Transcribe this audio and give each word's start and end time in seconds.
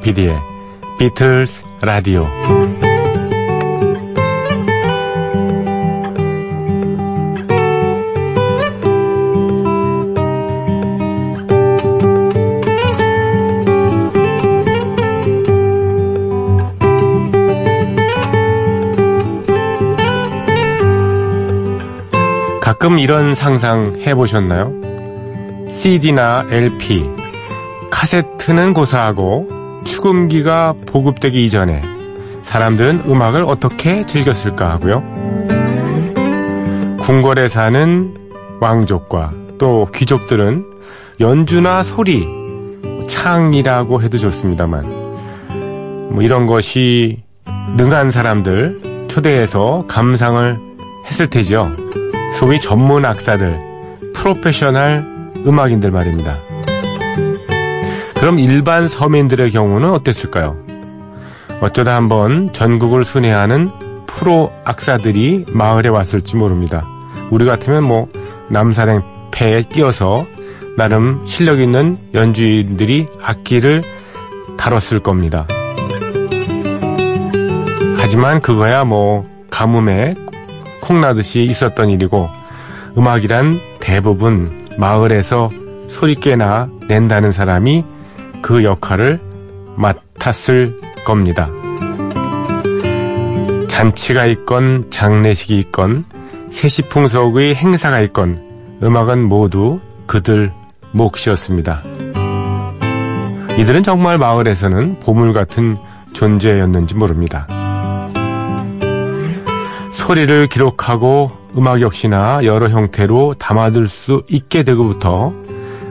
조피디의 0.00 0.40
비틀스 0.98 1.64
라디오 1.82 2.26
가끔 22.62 22.98
이런 22.98 23.34
상상 23.34 23.96
해보셨나요? 24.06 24.72
CD나 25.68 26.46
LP, 26.50 27.04
카세트는 27.90 28.72
고사하고 28.72 29.59
축음기가 29.90 30.74
보급되기 30.86 31.44
이전에 31.44 31.82
사람들은 32.44 33.02
음악을 33.06 33.42
어떻게 33.42 34.06
즐겼을까 34.06 34.70
하고요. 34.70 35.02
궁궐에 37.00 37.48
사는 37.48 38.14
왕족과 38.60 39.30
또 39.58 39.88
귀족들은 39.92 40.64
연주나 41.18 41.82
소리, 41.82 42.26
창이라고 43.08 44.00
해도 44.00 44.16
좋습니다만, 44.16 44.84
뭐 46.12 46.22
이런 46.22 46.46
것이 46.46 47.22
능한 47.76 48.12
사람들 48.12 49.06
초대해서 49.08 49.82
감상을 49.88 50.58
했을 51.06 51.26
테죠. 51.26 51.68
소위 52.38 52.60
전문 52.60 53.04
악사들, 53.04 53.58
프로페셔널 54.14 55.04
음악인들 55.46 55.90
말입니다. 55.90 56.49
그럼 58.20 58.38
일반 58.38 58.86
서민들의 58.86 59.50
경우는 59.50 59.88
어땠을까요? 59.92 60.54
어쩌다 61.62 61.96
한번 61.96 62.52
전국을 62.52 63.02
순회하는 63.02 63.66
프로 64.06 64.52
악사들이 64.66 65.46
마을에 65.54 65.88
왔을지 65.88 66.36
모릅니다. 66.36 66.84
우리 67.30 67.46
같으면 67.46 67.82
뭐 67.82 68.08
남산행 68.50 69.00
패에 69.30 69.62
끼어서 69.62 70.26
나름 70.76 71.26
실력 71.26 71.60
있는 71.60 71.96
연주인들이 72.12 73.06
악기를 73.22 73.82
다뤘을 74.58 75.00
겁니다. 75.02 75.46
하지만 77.96 78.42
그거야 78.42 78.84
뭐 78.84 79.24
가뭄에 79.48 80.14
콩나듯이 80.82 81.44
있었던 81.44 81.88
일이고 81.88 82.28
음악이란 82.98 83.54
대부분 83.80 84.66
마을에서 84.76 85.48
소리깨나 85.88 86.66
낸다는 86.86 87.32
사람이 87.32 87.82
그 88.42 88.64
역할을 88.64 89.20
맡았을 89.76 90.78
겁니다. 91.04 91.48
잔치가 93.68 94.26
있건 94.26 94.90
장례식이 94.90 95.58
있건 95.58 96.04
세시풍속의 96.50 97.54
행사가 97.54 98.00
있건 98.00 98.78
음악은 98.82 99.28
모두 99.28 99.80
그들 100.06 100.52
몫이었습니다. 100.92 101.82
이들은 103.58 103.82
정말 103.82 104.18
마을에서는 104.18 105.00
보물 105.00 105.32
같은 105.32 105.78
존재였는지 106.12 106.94
모릅니다. 106.94 107.46
소리를 109.92 110.46
기록하고 110.48 111.30
음악 111.56 111.80
역시나 111.80 112.40
여러 112.44 112.68
형태로 112.68 113.34
담아둘 113.38 113.88
수 113.88 114.22
있게 114.28 114.62
되고부터 114.62 115.32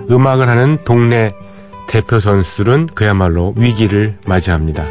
음악을 0.10 0.48
하는 0.48 0.78
동네 0.84 1.30
대표 1.90 2.20
선수들은 2.20 2.88
그야말로 2.94 3.54
위기를 3.58 4.16
맞이합니다. 4.28 4.86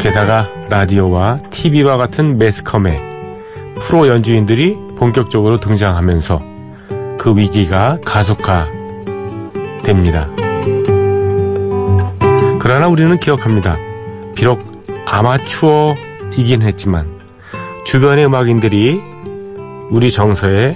게다가 0.00 0.48
라디오와 0.68 1.38
TV와 1.50 1.96
같은 1.96 2.38
매스컴에 2.38 3.00
프로 3.78 4.08
연주인들이 4.08 4.76
본격적으로 4.98 5.60
등장하면서 5.60 6.42
그 7.20 7.36
위기가 7.36 8.00
가속화됩니다. 8.04 8.66
그러나 12.58 12.88
우리는 12.88 13.16
기억합니다. 13.20 13.76
비록 14.34 14.60
아마추어이긴 15.06 16.62
했지만 16.62 17.06
주변의 17.84 18.26
음악인들이 18.26 19.00
우리 19.90 20.10
정서에 20.10 20.74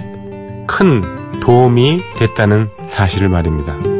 큰 0.67 1.03
도움이 1.41 2.01
됐다는 2.15 2.69
사실을 2.87 3.27
말입니다. 3.27 3.90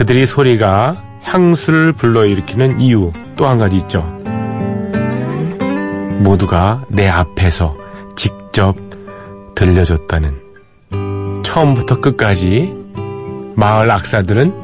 그들이 0.00 0.24
소리가 0.24 0.96
향수를 1.24 1.92
불러일으키는 1.92 2.80
이유 2.80 3.12
또 3.36 3.46
한 3.46 3.58
가지 3.58 3.76
있죠. 3.76 4.00
모두가 6.22 6.86
내 6.88 7.06
앞에서 7.06 7.76
직접 8.16 8.74
들려줬다는 9.54 10.40
처음부터 11.42 12.00
끝까지 12.00 12.72
마을 13.56 13.90
악사들은 13.90 14.54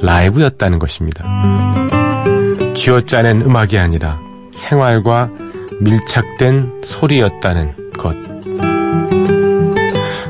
라이브였다는 0.00 0.78
것입니다. 0.78 1.26
쥐어짜낸 2.74 3.42
음악이 3.42 3.78
아니라 3.78 4.18
생활과 4.52 5.28
밀착된 5.80 6.80
소리였다는 6.84 7.92
것. 7.98 8.16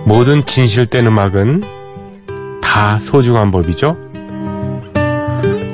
모든 0.05 0.45
진실된 0.45 1.07
음악은 1.07 1.82
다 2.73 2.99
소중한 2.99 3.51
법이죠. 3.51 3.99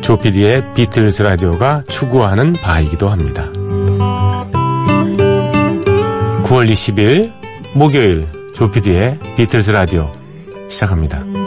조피디의 0.00 0.74
비틀스 0.74 1.22
라디오가 1.22 1.84
추구하는 1.86 2.54
바이기도 2.54 3.08
합니다. 3.08 3.44
9월 6.42 6.68
20일 6.68 7.30
목요일 7.76 8.26
조피디의 8.56 9.20
비틀스 9.36 9.70
라디오 9.70 10.12
시작합니다. 10.68 11.37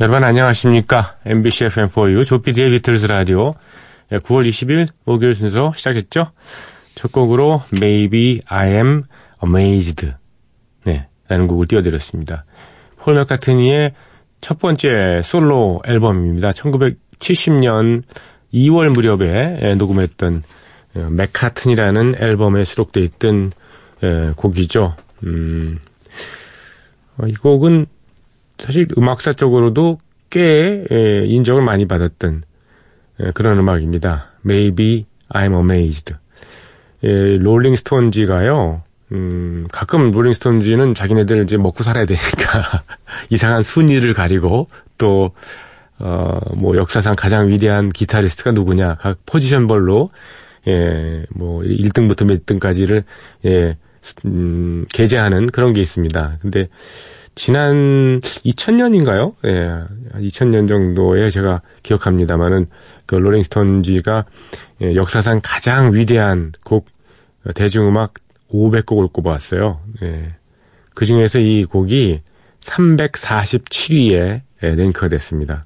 여러분 0.00 0.22
안녕하십니까? 0.22 1.16
MBC 1.26 1.66
FM4U 1.66 2.24
조피디의 2.24 2.70
비틀스 2.70 3.06
라디오 3.06 3.54
9월 4.12 4.48
20일 4.48 4.86
목요일 5.04 5.34
순서 5.34 5.72
시작했죠? 5.74 6.30
첫 6.94 7.10
곡으로 7.10 7.62
Maybe 7.74 8.40
I 8.46 8.74
Am 8.74 9.02
Amazed 9.42 10.12
네, 10.84 11.08
라는 11.28 11.48
곡을 11.48 11.66
띄워드렸습니다. 11.66 12.44
폴 12.98 13.16
맥카트니의 13.16 13.94
첫 14.40 14.60
번째 14.60 15.20
솔로 15.24 15.82
앨범입니다. 15.84 16.50
1970년 16.50 18.04
2월 18.54 18.90
무렵에 18.90 19.74
녹음했던 19.74 20.42
어, 20.94 21.08
맥카트니라는 21.10 22.14
앨범에 22.20 22.62
수록되어 22.62 23.02
있던 23.02 23.50
에, 24.04 24.30
곡이죠. 24.36 24.94
음, 25.24 25.80
어, 27.16 27.26
이 27.26 27.34
곡은 27.34 27.86
사실 28.58 28.86
음악사적으로도 28.96 29.98
꽤 30.30 30.84
에, 30.90 31.24
인정을 31.26 31.62
많이 31.62 31.86
받았던 31.86 32.42
에, 33.20 33.30
그런 33.32 33.58
음악입니다. 33.58 34.32
Maybe 34.44 35.06
I'm 35.30 35.54
Amazed. 35.54 36.14
에, 37.04 37.36
롤링스톤지가요. 37.36 38.82
음, 39.12 39.66
가끔 39.72 40.10
롤링스톤지는 40.10 40.94
자기네들 40.94 41.42
이제 41.44 41.56
먹고 41.56 41.82
살아야 41.82 42.04
되니까 42.04 42.82
이상한 43.30 43.62
순위를 43.62 44.12
가리고 44.12 44.68
또 44.98 45.32
어, 45.98 46.38
뭐 46.56 46.76
역사상 46.76 47.14
가장 47.16 47.48
위대한 47.48 47.88
기타리스트가 47.88 48.52
누구냐 48.52 48.94
각 48.94 49.18
포지션별로 49.26 50.10
예, 50.68 51.24
뭐 51.30 51.62
1등부터 51.62 52.26
몇 52.26 52.44
등까지를 52.44 53.04
예, 53.46 53.76
음, 54.26 54.84
게재하는 54.92 55.46
그런 55.46 55.72
게 55.72 55.80
있습니다. 55.80 56.38
근데 56.40 56.68
지난 57.38 58.20
2000년인가요? 58.20 59.34
예, 59.44 59.84
2000년 60.18 60.66
정도에 60.66 61.30
제가 61.30 61.62
기억합니다만은 61.84 62.66
그 63.06 63.14
로링스톤지가 63.14 64.24
예, 64.82 64.96
역사상 64.96 65.40
가장 65.44 65.94
위대한 65.94 66.50
곡 66.64 66.86
대중음악 67.54 68.14
500곡을 68.50 69.12
꼽아왔어요. 69.12 69.80
예. 70.02 70.34
그 70.96 71.06
중에서 71.06 71.38
이 71.38 71.64
곡이 71.64 72.22
347위에 72.58 74.40
예, 74.64 74.74
랭크가 74.74 75.08
됐습니다. 75.08 75.64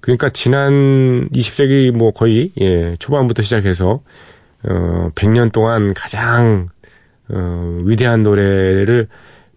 그러니까 0.00 0.28
지난 0.28 1.30
20세기 1.30 1.92
뭐 1.92 2.10
거의 2.10 2.52
예, 2.60 2.94
초반부터 2.98 3.42
시작해서 3.42 4.02
어 4.64 5.10
100년 5.14 5.50
동안 5.50 5.94
가장 5.94 6.68
어 7.30 7.80
위대한 7.86 8.22
노래를 8.22 9.08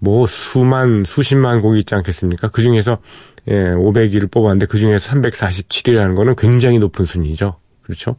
뭐 0.04 0.26
수만 0.26 1.04
수십만 1.06 1.62
곡이 1.62 1.80
있지 1.80 1.94
않겠습니까? 1.94 2.50
그 2.50 2.64
중에서 2.64 2.98
예, 3.48 3.54
500위를 3.54 4.32
뽑았는데 4.32 4.66
그 4.66 4.80
중에서 4.80 5.12
347위라는 5.12 6.16
거는 6.16 6.36
굉장히 6.36 6.80
높은 6.80 7.06
순위죠. 7.06 7.58
그렇죠? 7.84 8.16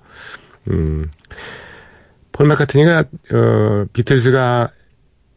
음. 0.70 1.08
폴 2.30 2.46
마카트니가 2.46 3.00
어 3.32 3.84
비틀즈가 3.92 4.70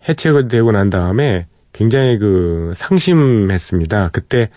해체가 0.07 0.47
되고 0.47 0.71
난 0.71 0.89
다음에 0.91 1.47
굉장히 1.73 2.19
그 2.19 2.73
상심했습니다. 2.75 4.09
그때 4.13 4.49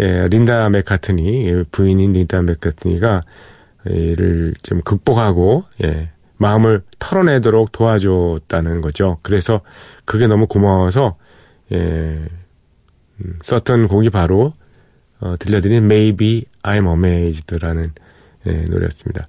예, 0.00 0.24
린다 0.28 0.68
맥카트니 0.68 1.64
부인인 1.70 2.12
린다 2.12 2.42
맥카트니가 2.42 3.20
이를 3.86 4.54
좀 4.62 4.82
극복하고 4.82 5.64
예, 5.84 6.10
마음을 6.38 6.82
털어내도록 6.98 7.70
도와줬다는 7.70 8.80
거죠. 8.80 9.18
그래서 9.22 9.60
그게 10.04 10.26
너무 10.26 10.46
고마워서 10.48 11.16
예, 11.72 11.76
음, 11.76 13.38
썼던 13.44 13.88
곡이 13.88 14.10
바로 14.10 14.52
어, 15.20 15.36
들려드린 15.38 15.84
Maybe 15.84 16.44
I'm 16.62 16.88
Amazed라는 16.88 17.92
예, 18.46 18.52
노래였습니다. 18.70 19.24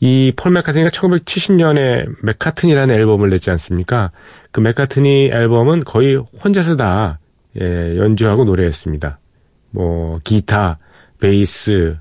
이 0.00 0.32
폴 0.36 0.52
맥카트니가 0.52 0.90
1970년에 0.90 2.14
맥카트니라는 2.22 2.94
앨범을 2.94 3.30
냈지 3.30 3.50
않습니까? 3.50 4.10
그 4.52 4.60
맥카트니 4.60 5.30
앨범은 5.32 5.84
거의 5.84 6.16
혼자서 6.16 6.76
다 6.76 7.18
예, 7.60 7.96
연주하고 7.96 8.44
노래했습니다. 8.44 9.18
뭐 9.70 10.20
기타, 10.24 10.78
베이스, 11.20 11.96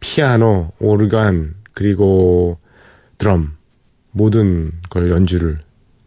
피아노, 0.00 0.72
오르간 0.78 1.54
그리고 1.74 2.58
드럼 3.18 3.56
모든 4.12 4.72
걸 4.90 5.10
연주를 5.10 5.58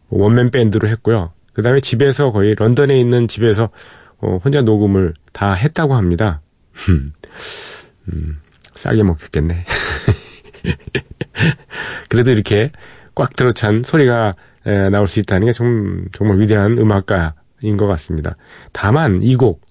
원맨 0.09 0.51
밴드로 0.51 0.87
했고요. 0.87 1.31
그 1.53 1.61
다음에 1.61 1.79
집에서 1.79 2.31
거의 2.31 2.55
런던에 2.55 2.99
있는 2.99 3.27
집에서 3.27 3.69
어, 4.19 4.39
혼자 4.43 4.61
녹음을 4.61 5.13
다 5.31 5.53
했다고 5.53 5.95
합니다. 5.95 6.41
음, 6.89 8.39
싸게 8.75 9.03
먹겠네. 9.03 9.65
그래도 12.09 12.31
이렇게 12.31 12.69
꽉 13.15 13.35
들어찬 13.35 13.83
소리가 13.83 14.33
에, 14.65 14.89
나올 14.89 15.07
수 15.07 15.19
있다는 15.19 15.47
게 15.47 15.53
좀, 15.53 16.07
정말 16.13 16.39
위대한 16.39 16.77
음악가인 16.77 17.77
것 17.77 17.87
같습니다. 17.87 18.35
다만 18.71 19.21
이 19.21 19.35
곡, 19.35 19.61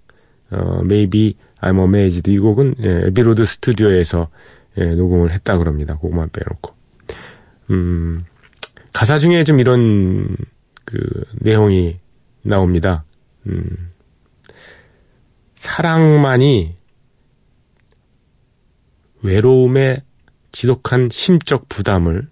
어, 0.50 0.81
Maybe 0.84 1.37
I'm 1.61 1.79
Amazed 1.79 2.31
이 2.31 2.38
곡은 2.38 2.75
예, 2.81 3.06
에비로드 3.06 3.44
스튜디오에서 3.44 4.29
예, 4.79 4.94
녹음을 4.94 5.32
했다 5.32 5.56
그럽니다. 5.58 5.96
그것만 5.96 6.31
빼놓고. 6.31 6.75
음, 7.70 8.25
가사 8.93 9.19
중에 9.19 9.44
좀 9.44 9.61
이런 9.61 10.37
그 10.84 11.25
내용이 11.34 11.99
나옵니다. 12.43 13.05
음, 13.46 13.93
사랑만이 15.55 16.75
외로움의 19.23 20.02
지독한 20.50 21.08
심적 21.11 21.69
부담을 21.69 22.29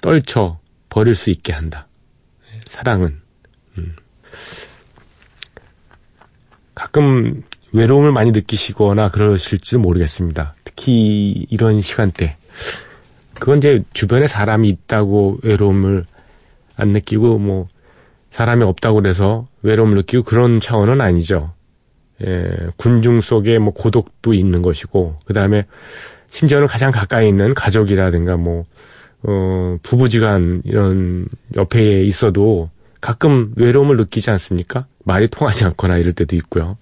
떨쳐 0.00 0.60
버릴 0.88 1.14
수 1.14 1.30
있게 1.30 1.52
한다. 1.52 1.88
사랑은. 2.66 3.20
음. 3.78 3.96
가끔 6.74 7.42
외로움을 7.72 8.12
많이 8.12 8.30
느끼시거나 8.30 9.08
그러실지도 9.08 9.80
모르겠습니다. 9.80 10.54
특히 10.64 11.46
이런 11.50 11.80
시간대. 11.80 12.36
그건 13.34 13.58
이제 13.58 13.80
주변에 13.92 14.26
사람이 14.26 14.68
있다고 14.68 15.38
외로움을 15.42 16.04
안 16.76 16.88
느끼고 16.88 17.38
뭐 17.38 17.68
사람이 18.32 18.64
없다고 18.64 18.96
그래서 18.96 19.46
외로움을 19.62 19.96
느끼고 19.98 20.24
그런 20.24 20.58
차원은 20.58 21.00
아니죠. 21.00 21.52
예, 22.24 22.50
군중 22.76 23.20
속에 23.20 23.58
뭐 23.58 23.72
고독도 23.72 24.32
있는 24.34 24.62
것이고 24.62 25.18
그 25.26 25.34
다음에 25.34 25.64
심지어는 26.30 26.66
가장 26.66 26.90
가까이 26.90 27.28
있는 27.28 27.52
가족이라든가 27.52 28.36
뭐 28.36 28.64
어, 29.22 29.76
부부지간 29.82 30.62
이런 30.64 31.28
옆에 31.56 32.02
있어도 32.04 32.70
가끔 33.00 33.52
외로움을 33.56 33.96
느끼지 33.98 34.30
않습니까? 34.30 34.86
말이 35.04 35.28
통하지 35.28 35.64
않거나 35.66 35.98
이럴 35.98 36.12
때도 36.12 36.34
있고요. 36.36 36.78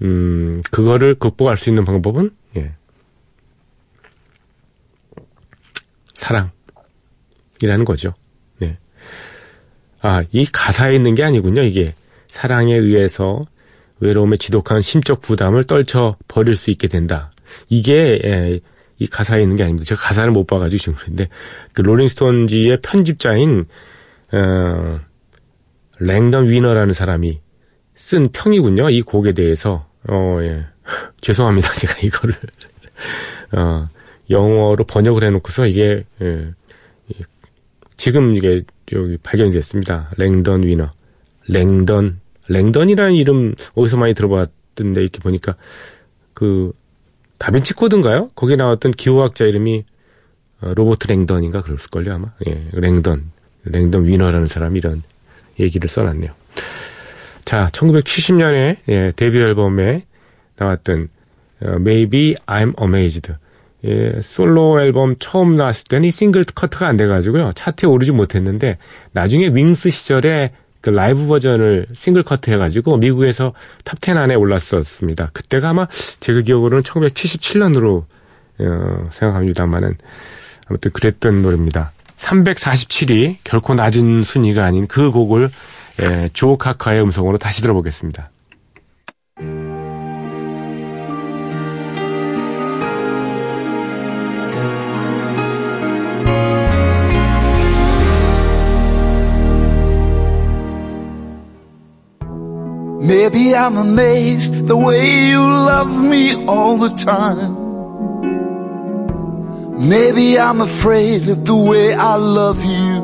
음, 0.00 0.62
그거를 0.70 1.16
극복할 1.16 1.58
수 1.58 1.68
있는 1.68 1.84
방법은 1.84 2.30
예. 2.56 2.72
사랑이라는 6.14 7.84
거죠. 7.84 8.14
네. 10.02 10.08
아, 10.08 10.22
이 10.32 10.44
가사에 10.46 10.94
있는 10.94 11.14
게 11.14 11.24
아니군요. 11.24 11.62
이게 11.62 11.94
사랑에 12.26 12.74
의해서 12.74 13.46
외로움의 14.00 14.38
지독한 14.38 14.82
심적 14.82 15.20
부담을 15.20 15.64
떨쳐 15.64 16.16
버릴 16.26 16.56
수 16.56 16.70
있게 16.70 16.88
된다. 16.88 17.30
이게 17.68 18.20
예, 18.24 18.60
이 18.98 19.06
가사에 19.06 19.40
있는 19.40 19.56
게 19.56 19.62
아닙니다. 19.62 19.84
제가 19.84 20.00
가사를 20.00 20.30
못 20.32 20.46
봐가지고 20.46 20.78
지금 20.78 20.94
그런데 20.98 21.28
그 21.72 21.82
롤링스톤지의 21.82 22.80
편집자인 22.82 23.66
어, 24.32 25.00
랭던 26.00 26.48
위너라는 26.48 26.94
사람이 26.94 27.40
쓴 27.94 28.28
평이군요. 28.32 28.90
이 28.90 29.02
곡에 29.02 29.32
대해서 29.32 29.86
어 30.08 30.38
예. 30.40 30.66
죄송합니다. 31.20 31.72
제가 31.74 31.94
이거를 32.02 32.34
어, 33.52 33.86
영어로 34.30 34.84
번역을 34.84 35.22
해놓고서 35.24 35.66
이게 35.66 36.04
예, 36.20 36.50
지금 37.96 38.36
이게 38.36 38.62
여기 38.92 39.16
발견이 39.18 39.50
됐습니다. 39.52 40.10
랭던 40.16 40.64
위너, 40.64 40.90
랭던, 41.48 42.20
랭던이라는 42.48 43.14
이름 43.14 43.54
어디서 43.74 43.96
많이 43.96 44.14
들어봤던데 44.14 45.00
이렇게 45.00 45.20
보니까 45.20 45.56
그 46.34 46.72
다빈치 47.38 47.74
코드인가요? 47.74 48.28
거기 48.34 48.56
나왔던 48.56 48.92
기호학자 48.92 49.44
이름이 49.44 49.84
어, 50.60 50.74
로버트 50.74 51.08
랭던인가 51.08 51.62
그럴걸요 51.62 52.14
아마. 52.14 52.32
예, 52.46 52.68
랭던, 52.72 53.32
랭던 53.64 54.06
위너라는 54.06 54.46
사람이 54.46 54.78
이런 54.78 55.02
얘기를 55.58 55.88
써놨네요. 55.88 56.32
자, 57.44 57.68
1970년에 57.72 58.76
예, 58.88 59.12
데뷔 59.16 59.38
앨범에 59.38 60.06
나왔던 60.56 61.08
어, 61.62 61.66
Maybe 61.76 62.34
I'm 62.46 62.80
Amazed. 62.80 63.34
예, 63.84 64.20
솔로 64.22 64.80
앨범 64.80 65.16
처음 65.18 65.56
나왔을 65.56 65.84
때는 65.84 66.08
이 66.08 66.10
싱글 66.10 66.44
커트가 66.44 66.86
안 66.86 66.96
돼가지고요. 66.96 67.52
차트에 67.54 67.88
오르지 67.88 68.12
못했는데, 68.12 68.78
나중에 69.12 69.50
윙스 69.52 69.90
시절에 69.90 70.52
그 70.82 70.90
라이브 70.90 71.26
버전을 71.26 71.86
싱글 71.94 72.24
커트 72.24 72.50
해가지고 72.50 72.98
미국에서 72.98 73.54
탑10 73.84 74.16
안에 74.16 74.34
올랐었습니다. 74.34 75.30
그때가 75.32 75.70
아마 75.70 75.86
제가 76.20 76.40
기억으로는 76.42 76.82
1977년으로 76.82 78.04
어, 78.58 79.08
생각합니다만은 79.12 79.96
아무튼 80.68 80.90
그랬던 80.90 81.40
노래입니다. 81.42 81.92
347위 82.16 83.36
결코 83.44 83.74
낮은 83.74 84.24
순위가 84.24 84.64
아닌 84.64 84.88
그 84.88 85.10
곡을 85.12 85.48
예, 86.02 86.28
조 86.32 86.58
카커의 86.58 87.00
음성으로 87.02 87.38
다시 87.38 87.62
들어보겠습니다. 87.62 88.31
Maybe 103.02 103.52
I'm 103.52 103.76
amazed 103.78 104.68
the 104.68 104.76
way 104.76 105.26
you 105.30 105.40
love 105.40 105.92
me 106.00 106.46
all 106.46 106.78
the 106.78 106.90
time. 106.90 107.60
Maybe 109.88 110.38
I'm 110.38 110.60
afraid 110.60 111.28
of 111.28 111.44
the 111.44 111.56
way 111.56 111.94
I 111.94 112.14
love 112.14 112.64
you. 112.64 113.02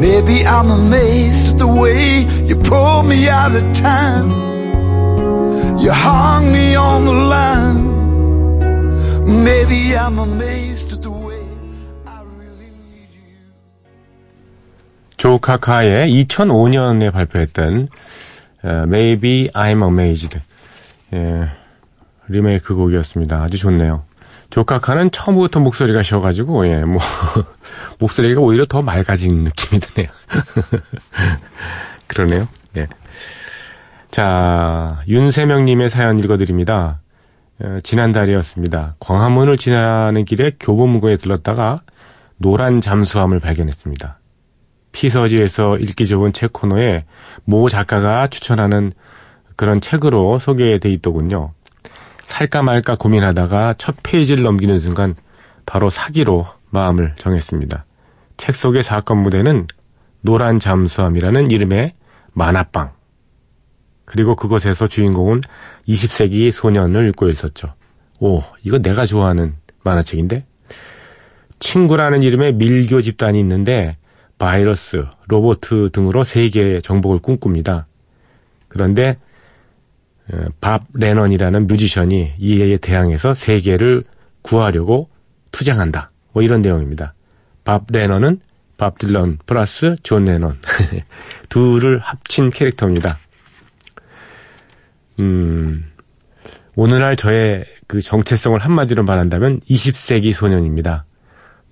Maybe 0.00 0.44
I'm 0.44 0.72
amazed 0.72 1.50
at 1.50 1.58
the 1.58 1.68
way 1.68 2.24
you 2.44 2.56
pull 2.56 3.04
me 3.04 3.28
out 3.28 3.54
of 3.54 3.62
time. 3.76 4.28
You 5.78 5.92
hung 5.92 6.50
me 6.50 6.74
on 6.74 7.04
the 7.04 7.12
line. 7.36 7.84
Maybe 9.44 9.96
I'm 9.96 10.18
amazed 10.18 10.75
조 15.26 15.38
카카의 15.38 16.08
2005년에 16.08 17.12
발표했던 17.12 17.88
어, 18.62 18.68
Maybe 18.68 19.48
I'm 19.48 19.82
Amazed 19.82 20.38
예, 21.14 21.48
리메이크 22.28 22.76
곡이었습니다. 22.76 23.42
아주 23.42 23.58
좋네요. 23.58 24.04
조 24.50 24.62
카카는 24.62 25.10
처음부터 25.10 25.58
목소리가 25.58 26.04
쉬어가지고 26.04 26.68
예, 26.68 26.84
뭐 26.84 27.00
목소리가 27.98 28.40
오히려 28.40 28.66
더 28.66 28.82
맑아진 28.82 29.42
느낌이 29.42 29.80
드네요. 29.80 30.12
그러네요. 32.06 32.46
예. 32.76 32.86
자, 34.12 35.00
윤세명님의 35.08 35.88
사연 35.88 36.18
읽어드립니다. 36.18 37.00
어, 37.64 37.78
지난달이었습니다. 37.82 38.94
광화문을 39.00 39.56
지나는 39.56 40.24
길에 40.24 40.52
교보문고에 40.60 41.16
들렀다가 41.16 41.80
노란 42.36 42.80
잠수함을 42.80 43.40
발견했습니다. 43.40 44.20
피서지에서 44.96 45.76
읽기 45.76 46.06
좋은 46.06 46.32
책 46.32 46.54
코너에 46.54 47.04
모 47.44 47.68
작가가 47.68 48.26
추천하는 48.26 48.94
그런 49.54 49.82
책으로 49.82 50.38
소개돼 50.38 50.88
있더군요. 50.94 51.52
살까 52.20 52.62
말까 52.62 52.96
고민하다가 52.96 53.74
첫 53.76 53.96
페이지를 54.02 54.42
넘기는 54.42 54.78
순간 54.80 55.14
바로 55.66 55.90
사기로 55.90 56.46
마음을 56.70 57.14
정했습니다. 57.18 57.84
책 58.38 58.56
속의 58.56 58.82
사건 58.82 59.18
무대는 59.18 59.66
노란 60.22 60.58
잠수함이라는 60.58 61.50
이름의 61.50 61.92
만화방. 62.32 62.92
그리고 64.06 64.34
그곳에서 64.34 64.88
주인공은 64.88 65.42
20세기 65.86 66.50
소년을 66.50 67.10
읽고 67.10 67.28
있었죠. 67.28 67.68
오, 68.18 68.42
이거 68.62 68.78
내가 68.78 69.04
좋아하는 69.04 69.56
만화책인데? 69.84 70.46
친구라는 71.58 72.22
이름의 72.22 72.54
밀교 72.54 73.02
집단이 73.02 73.38
있는데 73.40 73.98
바이러스, 74.38 75.06
로보트 75.28 75.90
등으로 75.92 76.24
세계의 76.24 76.82
정복을 76.82 77.20
꿈꿉니다. 77.20 77.86
그런데 78.68 79.16
어, 80.32 80.46
밥 80.60 80.84
레넌이라는 80.94 81.66
뮤지션이 81.66 82.32
이에 82.38 82.76
대항해서 82.78 83.34
세계를 83.34 84.04
구하려고 84.42 85.08
투쟁한다. 85.52 86.10
뭐 86.32 86.42
이런 86.42 86.62
내용입니다. 86.62 87.14
밥 87.64 87.84
레넌은 87.90 88.40
밥 88.76 88.98
딜런 88.98 89.38
플러스 89.46 89.96
존 90.02 90.24
레넌 90.24 90.58
둘을 91.48 91.98
합친 91.98 92.50
캐릭터입니다. 92.50 93.18
음, 95.18 95.90
오늘날 96.74 97.16
저의 97.16 97.64
그 97.86 98.02
정체성을 98.02 98.58
한마디로 98.58 99.02
말한다면 99.04 99.60
20세기 99.60 100.32
소년입니다. 100.32 101.06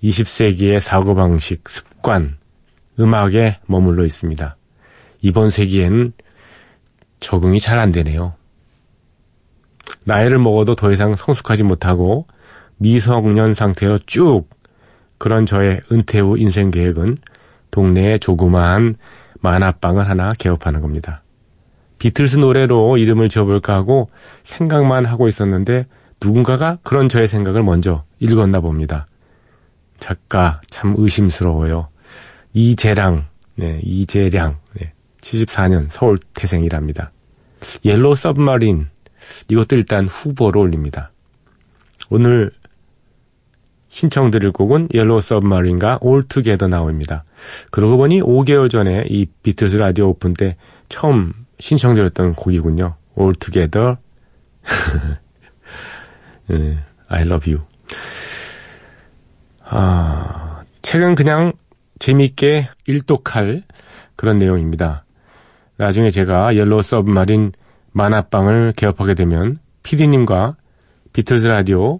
20세기의 0.03 0.79
사고방식, 0.79 1.69
습관, 1.69 2.37
음악에 2.99 3.59
머물러 3.65 4.05
있습니다. 4.05 4.55
이번 5.21 5.49
세기에는 5.49 6.13
적응이 7.19 7.59
잘 7.59 7.79
안 7.79 7.91
되네요. 7.91 8.33
나이를 10.05 10.37
먹어도 10.39 10.75
더 10.75 10.91
이상 10.91 11.15
성숙하지 11.15 11.63
못하고 11.63 12.27
미성년 12.77 13.53
상태로 13.53 13.99
쭉 14.05 14.45
그런 15.17 15.45
저의 15.45 15.81
은퇴 15.91 16.19
후 16.19 16.37
인생 16.37 16.71
계획은 16.71 17.17
동네에 17.71 18.19
조그마한 18.19 18.95
만화방을 19.41 20.07
하나 20.07 20.29
개업하는 20.37 20.81
겁니다. 20.81 21.23
비틀스 21.97 22.37
노래로 22.37 22.97
이름을 22.97 23.29
지어볼까 23.29 23.73
하고 23.73 24.09
생각만 24.43 25.05
하고 25.05 25.27
있었는데 25.27 25.85
누군가가 26.21 26.77
그런 26.83 27.09
저의 27.09 27.27
생각을 27.27 27.63
먼저 27.63 28.03
읽었나 28.19 28.59
봅니다. 28.59 29.05
작가 29.99 30.61
참 30.69 30.93
의심스러워요. 30.97 31.87
이재랑, 32.55 33.27
네, 33.55 33.81
이재량, 33.83 34.57
네, 34.79 34.93
74년 35.19 35.87
서울 35.89 36.17
태생이랍니다. 36.33 37.11
Yellow 37.83 38.15
Submarine 38.15 38.87
이것도 39.49 39.75
일단 39.75 40.07
후보로 40.07 40.61
올립니다. 40.61 41.11
오늘 42.09 42.51
신청 43.89 44.31
드릴 44.31 44.53
곡은 44.53 44.87
Yellow 44.93 45.19
Submarine과 45.19 45.99
All 46.01 46.20
Together 46.20 46.69
Now입니다. 46.69 47.25
그러고 47.71 47.97
보니 47.97 48.21
5개월 48.21 48.69
전에 48.69 49.03
이 49.09 49.25
비틀스 49.43 49.75
라디오 49.75 50.07
오픈 50.07 50.31
때 50.31 50.55
처음 50.87 51.33
신청드렸던 51.59 52.35
곡이군요. 52.35 52.95
All 53.15 53.37
Together 53.37 53.97
네, 56.47 56.77
I 57.09 57.23
love 57.23 57.53
you. 57.53 57.65
아, 59.65 60.63
책은 60.83 61.15
그냥 61.15 61.51
재미있게 61.99 62.67
일독할 62.85 63.63
그런 64.15 64.35
내용입니다. 64.35 65.05
나중에 65.77 66.09
제가 66.09 66.55
Yellow 66.55 66.81
Submarine 66.81 67.51
만화방을 67.91 68.73
개업하게 68.75 69.13
되면 69.13 69.59
피디님과 69.83 70.55
비틀즈 71.13 71.47
라디오 71.47 71.99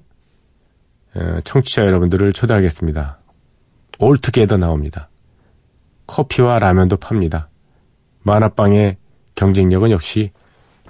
어, 1.15 1.39
청취자 1.43 1.85
여러분들을 1.85 2.33
초대하겠습니다. 2.33 3.19
올투게더 3.99 4.57
나옵니다. 4.57 5.09
커피와 6.07 6.57
라면도 6.59 6.97
팝니다. 6.97 7.49
만화방의 8.23 8.97
경쟁력은 9.35 9.91
역시 9.91 10.31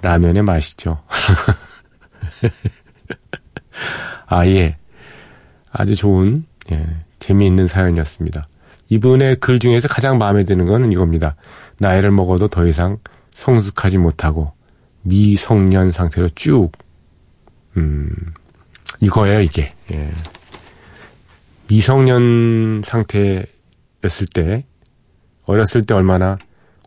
라면의 0.02 0.42
맛이죠. 0.42 1.02
아, 4.26 4.44
예. 4.46 4.76
아주 5.70 5.94
좋은, 5.94 6.44
예, 6.72 6.84
재미있는 7.20 7.68
사연이었습니다. 7.68 8.48
이분의 8.88 9.36
글 9.36 9.58
중에서 9.58 9.88
가장 9.88 10.18
마음에 10.18 10.44
드는 10.44 10.66
거는 10.66 10.92
이겁니다. 10.92 11.36
나이를 11.78 12.10
먹어도 12.10 12.48
더 12.48 12.66
이상 12.66 12.98
성숙하지 13.30 13.98
못하고 13.98 14.52
미성년 15.02 15.92
상태로 15.92 16.30
쭉, 16.30 16.72
음, 17.76 18.10
이거예요, 19.00 19.40
이게. 19.40 19.74
예. 19.92 20.10
미성년 21.68 22.82
상태였을 22.84 24.26
때, 24.32 24.64
어렸을 25.44 25.82
때 25.82 25.94
얼마나 25.94 26.38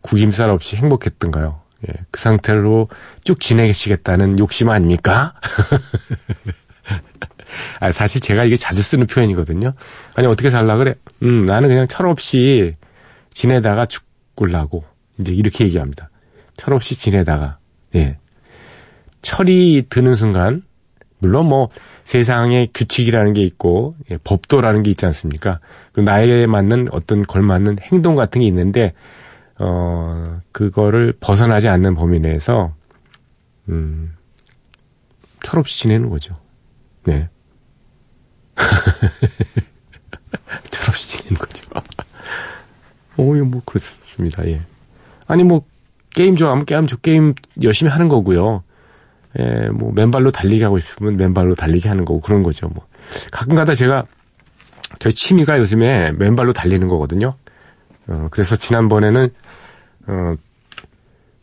구김살 0.02 0.50
없이 0.50 0.76
행복했던가요? 0.76 1.60
예, 1.88 1.92
그 2.10 2.20
상태로 2.20 2.88
쭉 3.24 3.40
지내시겠다는 3.40 4.38
욕심 4.38 4.68
아닙니까? 4.68 5.34
아, 7.80 7.92
사실 7.92 8.20
제가 8.20 8.44
이게 8.44 8.56
자주 8.56 8.82
쓰는 8.82 9.06
표현이거든요. 9.06 9.72
아니, 10.14 10.26
어떻게 10.26 10.50
살라 10.50 10.76
그래? 10.76 10.94
음, 11.22 11.44
나는 11.44 11.68
그냥 11.68 11.86
철없이 11.86 12.74
지내다가 13.32 13.86
죽을라고. 13.86 14.84
이제 15.18 15.32
이렇게 15.32 15.64
얘기합니다. 15.64 16.10
철없이 16.56 16.98
지내다가, 16.98 17.58
예. 17.94 18.18
철이 19.22 19.86
드는 19.88 20.14
순간, 20.14 20.62
물론 21.18 21.46
뭐 21.46 21.68
세상에 22.02 22.68
규칙이라는 22.72 23.34
게 23.34 23.42
있고, 23.42 23.94
예, 24.10 24.16
법도라는 24.18 24.82
게 24.82 24.90
있지 24.90 25.06
않습니까? 25.06 25.60
그 25.92 26.00
나에게 26.00 26.46
맞는 26.46 26.88
어떤 26.92 27.22
걸맞는 27.22 27.78
행동 27.82 28.14
같은 28.14 28.40
게 28.40 28.46
있는데, 28.46 28.92
어, 29.58 30.24
그거를 30.52 31.12
벗어나지 31.20 31.68
않는 31.68 31.94
범위 31.94 32.18
내에서, 32.20 32.74
음, 33.68 34.14
철없이 35.42 35.80
지내는 35.80 36.08
거죠. 36.08 36.36
네. 37.04 37.28
철없이 40.70 41.18
지내는 41.18 41.38
거죠. 41.38 41.70
오, 43.16 43.34
이거 43.34 43.44
뭐, 43.44 43.62
그렇습니다, 43.64 44.46
예. 44.46 44.60
아니, 45.26 45.44
뭐, 45.44 45.64
게임 46.10 46.36
좋아하면 46.36 46.64
게임, 46.64 46.86
저 46.86 46.96
게임 46.96 47.34
열심히 47.62 47.90
하는 47.90 48.08
거고요. 48.08 48.62
예, 49.38 49.68
뭐, 49.68 49.92
맨발로 49.92 50.30
달리기 50.30 50.62
하고 50.62 50.78
싶으면 50.78 51.16
맨발로 51.16 51.54
달리기 51.54 51.88
하는 51.88 52.04
거고, 52.04 52.20
그런 52.20 52.42
거죠, 52.42 52.68
뭐. 52.68 52.86
가끔 53.30 53.54
가다 53.54 53.74
제가, 53.74 54.06
저희 54.98 55.12
취미가 55.12 55.58
요즘에 55.58 56.12
맨발로 56.12 56.52
달리는 56.52 56.86
거거든요. 56.88 57.32
어, 58.08 58.28
그래서 58.30 58.56
지난번에는, 58.56 59.30
어, 60.08 60.34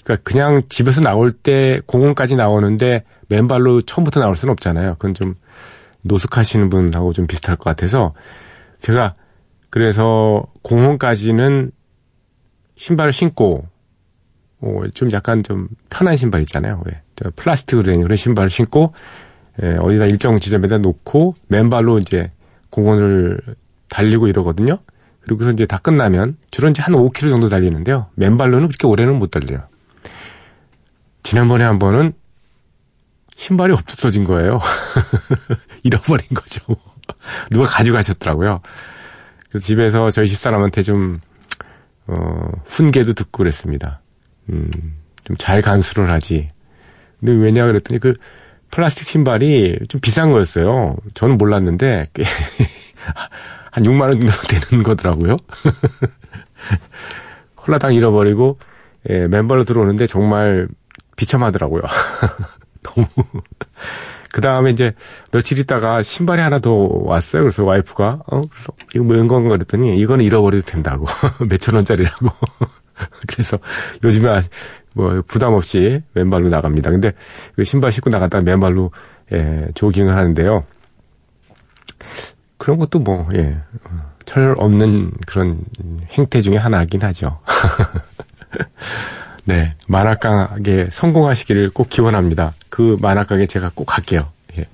그니까 0.07 0.23
그냥 0.23 0.61
집에서 0.69 1.01
나올 1.01 1.33
때 1.33 1.81
공원까지 1.85 2.37
나오는데 2.37 3.03
맨발로 3.27 3.81
처음부터 3.81 4.21
나올 4.21 4.37
수는 4.37 4.53
없잖아요. 4.53 4.93
그건 4.93 5.13
좀 5.13 5.35
노숙하시는 6.07 6.69
분하고 6.69 7.13
좀 7.13 7.27
비슷할 7.27 7.57
것 7.57 7.65
같아서 7.65 8.13
제가 8.81 9.13
그래서 9.69 10.45
공원까지는 10.61 11.71
신발을 12.75 13.11
신고 13.11 13.65
어, 14.59 14.81
좀 14.93 15.11
약간 15.11 15.43
좀 15.43 15.67
편한 15.89 16.15
신발 16.15 16.41
있잖아요. 16.41 16.81
왜? 16.85 17.01
플라스틱으로 17.35 17.83
된 17.83 17.99
그런 17.99 18.15
신발을 18.15 18.49
신고 18.49 18.93
예, 19.61 19.75
어디다 19.79 20.05
일정 20.05 20.39
지점에다 20.39 20.77
놓고 20.79 21.35
맨발로 21.47 21.97
이제 21.97 22.31
공원을 22.69 23.39
달리고 23.89 24.27
이러거든요. 24.27 24.79
그리고서 25.21 25.51
이제 25.51 25.65
다 25.65 25.77
끝나면 25.77 26.37
주로 26.51 26.69
이제 26.69 26.81
한 26.81 26.93
5km 26.93 27.29
정도 27.29 27.49
달리는데요. 27.49 28.07
맨발로는 28.15 28.67
그렇게 28.67 28.87
오래는 28.87 29.17
못 29.17 29.31
달려요. 29.31 29.63
지난번에 31.23 31.63
한 31.63 31.79
번은 31.79 32.13
신발이 33.37 33.71
없어진 33.71 34.23
거예요. 34.23 34.59
잃어버린 35.83 36.27
거죠. 36.33 36.61
누가 37.51 37.65
가져가셨더라고요. 37.67 38.61
그래서 39.49 39.65
집에서 39.65 40.09
저희 40.11 40.27
집사람한테 40.27 40.81
좀, 40.81 41.19
어, 42.07 42.49
훈계도 42.65 43.13
듣고 43.13 43.43
그랬습니다. 43.43 44.01
음, 44.49 44.69
좀 45.23 45.37
잘 45.37 45.61
간수를 45.61 46.09
하지. 46.11 46.49
근데 47.19 47.33
왜냐 47.33 47.65
그랬더니 47.65 47.99
그 47.99 48.13
플라스틱 48.71 49.07
신발이 49.07 49.79
좀 49.87 50.01
비싼 50.01 50.31
거였어요. 50.31 50.95
저는 51.13 51.37
몰랐는데 51.37 52.07
꽤 52.13 52.23
한 53.71 53.83
6만 53.83 54.01
원 54.01 54.19
정도 54.19 54.31
되는 54.47 54.83
거더라고요. 54.83 55.37
홀라당 57.65 57.93
잃어버리고 57.93 58.57
예, 59.09 59.27
맨발로 59.27 59.63
들어오는데 59.63 60.07
정말 60.07 60.67
비참하더라고요. 61.17 61.83
너무. 62.95 63.07
그 64.33 64.41
다음에 64.41 64.71
이제 64.71 64.91
며칠 65.31 65.57
있다가 65.59 66.03
신발이 66.03 66.41
하나 66.41 66.59
더 66.59 66.71
왔어요. 66.73 67.43
그래서 67.43 67.63
와이프가 67.63 68.23
어 68.27 68.41
그래서 68.41 68.73
이거 68.93 69.03
뭐인 69.05 69.27
건가 69.27 69.49
그랬더니 69.55 69.97
이거는 69.99 70.25
잃어버려도 70.25 70.65
된다고 70.65 71.05
몇천 71.49 71.75
원짜리라고. 71.75 72.29
그래서 73.27 73.57
요즘에 74.03 74.29
아- 74.29 74.41
뭐 74.93 75.21
부담 75.27 75.53
없이 75.53 76.01
맨발로 76.13 76.49
나갑니다. 76.49 76.89
근데 76.91 77.13
그 77.55 77.63
신발 77.63 77.91
신고 77.91 78.09
나갔다 78.09 78.41
맨발로 78.41 78.91
예, 79.33 79.67
조깅을 79.75 80.15
하는데요. 80.15 80.65
그런 82.57 82.77
것도 82.79 82.99
뭐 82.99 83.27
예, 83.35 83.59
어, 83.85 84.11
철 84.25 84.55
없는 84.57 85.11
그런 85.27 85.59
행태 86.09 86.41
중에 86.41 86.57
하나이긴 86.57 87.01
하죠. 87.03 87.39
네, 89.47 89.75
만화가게 89.87 90.89
성공하시기를 90.91 91.69
꼭 91.69 91.89
기원합니다. 91.89 92.53
그 92.69 92.97
만화가게 93.01 93.45
제가 93.45 93.71
꼭 93.73 93.85
갈게요. 93.85 94.29
예. 94.57 94.65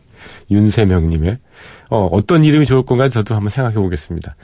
윤세명님의 0.50 1.38
어, 1.92 2.06
어떤 2.08 2.44
이름이 2.44 2.66
좋을 2.66 2.84
건가 2.84 3.08
저도 3.08 3.36
한번 3.36 3.52
생각해 3.52 3.76
보겠습니다. 3.76 4.36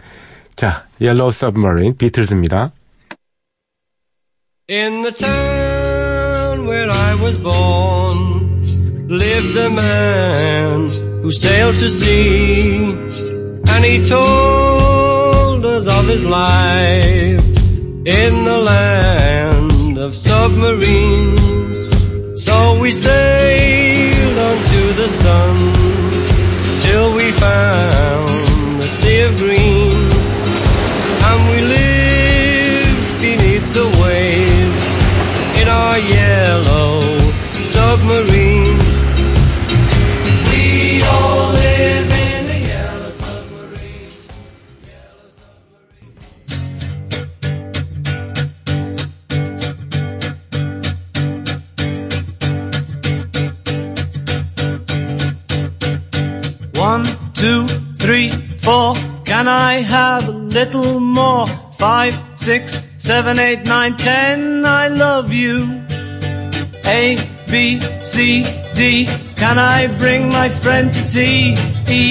자, 0.56 0.86
Yellow 1.02 1.30
Submarine 1.30 1.96
비틀즈입니다. 1.98 2.72
In 4.70 5.02
the 5.02 5.12
town 5.16 6.68
where 6.68 6.92
I 6.92 7.16
was 7.24 7.42
born 7.42 8.62
lived 9.10 9.58
a 9.58 9.72
man 9.72 10.92
who 11.24 11.32
sailed 11.32 11.76
to 11.80 11.90
sea 11.90 12.94
and 13.68 13.84
he 13.84 14.06
told 14.08 15.66
us 15.66 15.88
of 15.88 16.08
his 16.08 16.24
life 16.24 17.44
in 18.06 18.44
the 18.46 18.62
land 18.64 19.39
of 20.00 20.16
submarines. 20.16 21.90
So 22.42 22.80
we 22.80 22.90
sailed 22.92 24.38
onto 24.38 24.94
the 24.94 25.10
sun 25.10 25.79
four. 58.70 58.94
Can 59.26 59.48
I 59.48 59.74
have 59.96 60.28
a 60.28 60.38
little 60.58 61.00
more? 61.00 61.48
Five, 61.86 62.14
six, 62.36 62.64
seven, 62.98 63.40
eight, 63.40 63.62
nine, 63.66 63.96
ten. 63.96 64.66
I 64.66 64.86
love 65.06 65.28
you. 65.44 65.56
A, 66.98 67.04
B, 67.50 67.80
C, 68.12 68.44
D. 68.76 69.08
Can 69.42 69.58
I 69.58 69.80
bring 70.02 70.22
my 70.40 70.50
friend 70.50 70.88
to 70.96 71.02
tea? 71.14 71.56
E, 71.98 72.02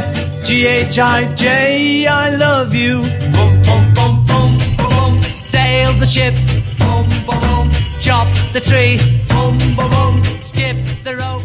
F, 0.00 0.06
G, 0.46 0.66
H, 0.66 0.98
I, 0.98 1.18
J. 1.34 2.06
I 2.06 2.26
love 2.46 2.74
you. 2.74 2.94
Boom, 3.34 3.54
boom, 3.66 3.84
boom, 3.96 4.14
boom, 4.30 4.52
boom. 4.80 5.12
Sail 5.52 5.92
the 6.02 6.08
ship. 6.14 6.34
Boom, 6.80 7.04
boom, 7.26 7.40
boom. 7.44 7.66
Chop 8.04 8.28
the 8.56 8.62
tree. 8.68 8.94
Boom, 9.30 9.54
boom, 9.76 9.90
boom. 9.94 10.14
Skip 10.50 10.76
the 11.04 11.14
rope. 11.22 11.41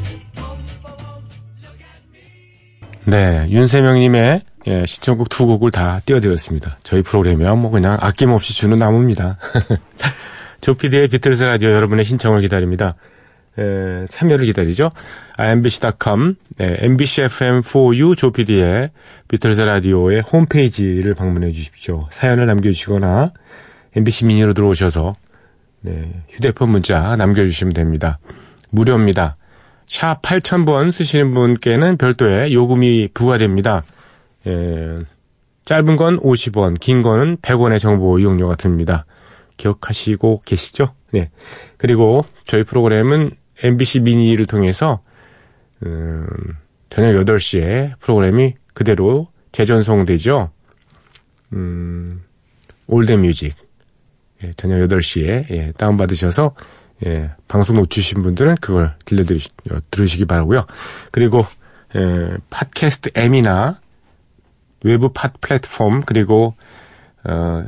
네, 3.10 3.48
윤세명님의 3.50 4.42
예, 4.68 4.86
신청곡 4.86 5.30
두 5.30 5.46
곡을 5.46 5.72
다 5.72 6.02
띄워드렸습니다. 6.06 6.78
저희 6.84 7.02
프로그램이야 7.02 7.56
뭐 7.56 7.72
그냥 7.72 7.98
아낌없이 8.02 8.54
주는 8.54 8.76
나무입니다. 8.76 9.38
조피디의 10.60 11.08
비틀스 11.08 11.44
라디오 11.44 11.70
여러분의 11.72 12.04
신청을 12.04 12.42
기다립니다. 12.42 12.96
에, 13.58 14.08
참여를 14.10 14.46
기다리죠. 14.48 14.90
imbc.com, 15.38 16.36
네, 16.58 16.76
mbcfm4u 16.82 18.18
조피디의 18.18 18.90
비틀스 19.30 19.62
라디오의 19.62 20.24
홈페이지를 20.24 21.14
방문해 21.14 21.54
주십시오. 21.54 22.08
사연을 22.12 22.46
남겨주시거나 22.46 23.32
MBC 23.96 24.26
미니로 24.26 24.54
들어오셔서 24.54 25.14
네, 25.80 26.12
휴대폰 26.28 26.72
문자 26.72 27.16
남겨주시면 27.16 27.74
됩니다. 27.74 28.20
무료입니다. 28.70 29.38
샵 29.88 30.22
8000번 30.22 30.92
쓰시는 30.92 31.34
분께는 31.34 31.98
별도의 31.98 32.54
요금이 32.54 33.10
부과됩니다. 33.14 33.84
예, 34.46 35.00
짧은 35.66 35.96
건 35.96 36.20
50원, 36.20 36.80
긴 36.80 37.02
거는 37.02 37.38
100원의 37.38 37.80
정보 37.80 38.20
이용료가 38.20 38.56
듭니다. 38.56 39.06
기억하시고 39.56 40.44
계시죠? 40.46 40.94
네. 41.12 41.30
그리고 41.78 42.22
저희 42.46 42.64
프로그램은 42.64 43.32
MBC 43.64 44.02
미니를 44.02 44.46
통해서 44.46 45.02
음, 45.86 46.28
저녁 46.90 47.14
8시에 47.26 47.98
프로그램이 48.00 48.56
그대로 48.74 49.28
재전송되죠. 49.52 50.52
음, 51.54 52.22
old 52.88 53.13
music 53.13 53.56
예, 54.44 54.52
저녁 54.58 54.88
8시에 54.88 55.50
예, 55.50 55.72
다운받으셔서 55.78 56.54
예, 57.06 57.32
방송 57.48 57.76
놓치신 57.78 58.24
분들은 58.24 58.56
그걸 58.62 58.96
들려드리 59.06 59.40
어, 59.72 59.78
들으시기 59.92 60.26
바라고요. 60.26 60.66
그리고 61.12 61.46
예, 61.96 62.38
팟캐스트 62.50 63.12
M이나 63.16 63.80
외부 64.84 65.10
pod 65.14 65.30
플랫폼 65.40 66.02
그리고 66.02 66.56
어, 67.24 67.64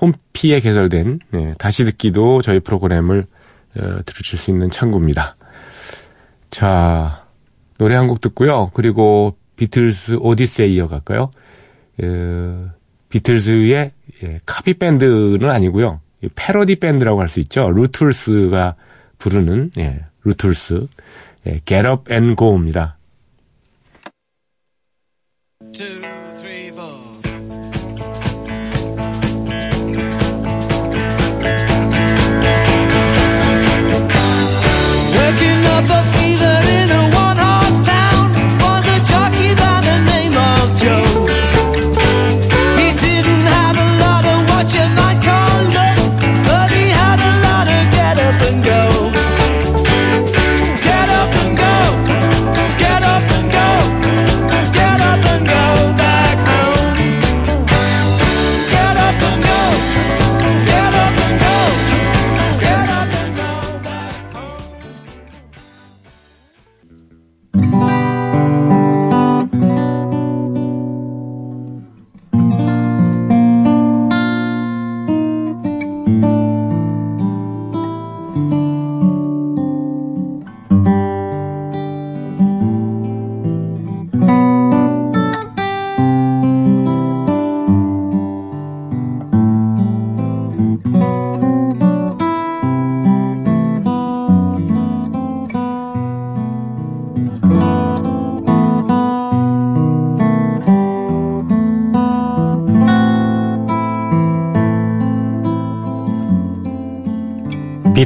홈피에 0.00 0.60
개설된 0.60 1.20
예, 1.34 1.54
다시 1.58 1.84
듣기도 1.84 2.42
저희 2.42 2.60
프로그램을 2.60 3.26
어, 3.78 3.98
들으실 4.04 4.38
수 4.38 4.50
있는 4.50 4.68
창구입니다. 4.70 5.36
자 6.50 7.24
노래 7.78 7.94
한 7.96 8.06
곡 8.06 8.20
듣고요. 8.20 8.70
그리고 8.74 9.36
비틀스 9.56 10.16
오디세이 10.20 10.74
이어갈까요? 10.74 11.30
어, 12.02 12.70
비틀즈의 13.10 13.92
예, 14.24 14.40
카피 14.46 14.74
밴드는 14.74 15.48
아니고요. 15.50 16.00
이 16.22 16.28
패러디 16.34 16.76
밴드라고 16.76 17.20
할 17.20 17.28
수 17.28 17.40
있죠. 17.40 17.70
루툴스가 17.70 18.76
부르는 19.18 19.70
예, 19.78 20.04
루툴스 20.24 20.86
예, 21.46 21.60
Get 21.64 21.88
Up 21.88 22.12
and 22.12 22.34
Go입니다. 22.36 22.98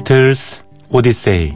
비틀스 0.06 0.62
오디세이 0.88 1.50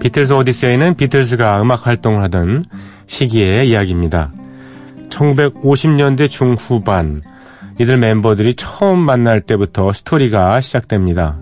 비틀스 0.00 0.34
오디세이는 0.34 0.96
비틀스가 0.96 1.62
음악 1.62 1.86
활동을 1.86 2.22
하던 2.24 2.66
시기의 3.12 3.68
이야기입니다. 3.68 4.32
1950년대 5.10 6.30
중후반 6.30 7.20
이들 7.78 7.98
멤버들이 7.98 8.54
처음 8.54 9.02
만날 9.02 9.40
때부터 9.40 9.92
스토리가 9.92 10.62
시작됩니다. 10.62 11.38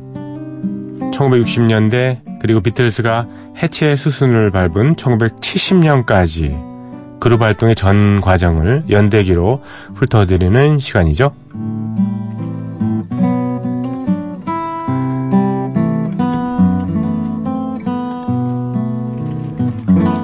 1960년대 1.12 2.22
그리고 2.40 2.60
비틀스가 2.60 3.26
해체 3.62 3.94
수순을 3.94 4.50
밟은 4.50 4.96
1970년까지 4.96 7.20
그룹 7.20 7.42
활동의 7.42 7.76
전 7.76 8.20
과정을 8.20 8.84
연대기로 8.90 9.62
훑어드리는 9.94 10.80
시간이죠. 10.80 11.32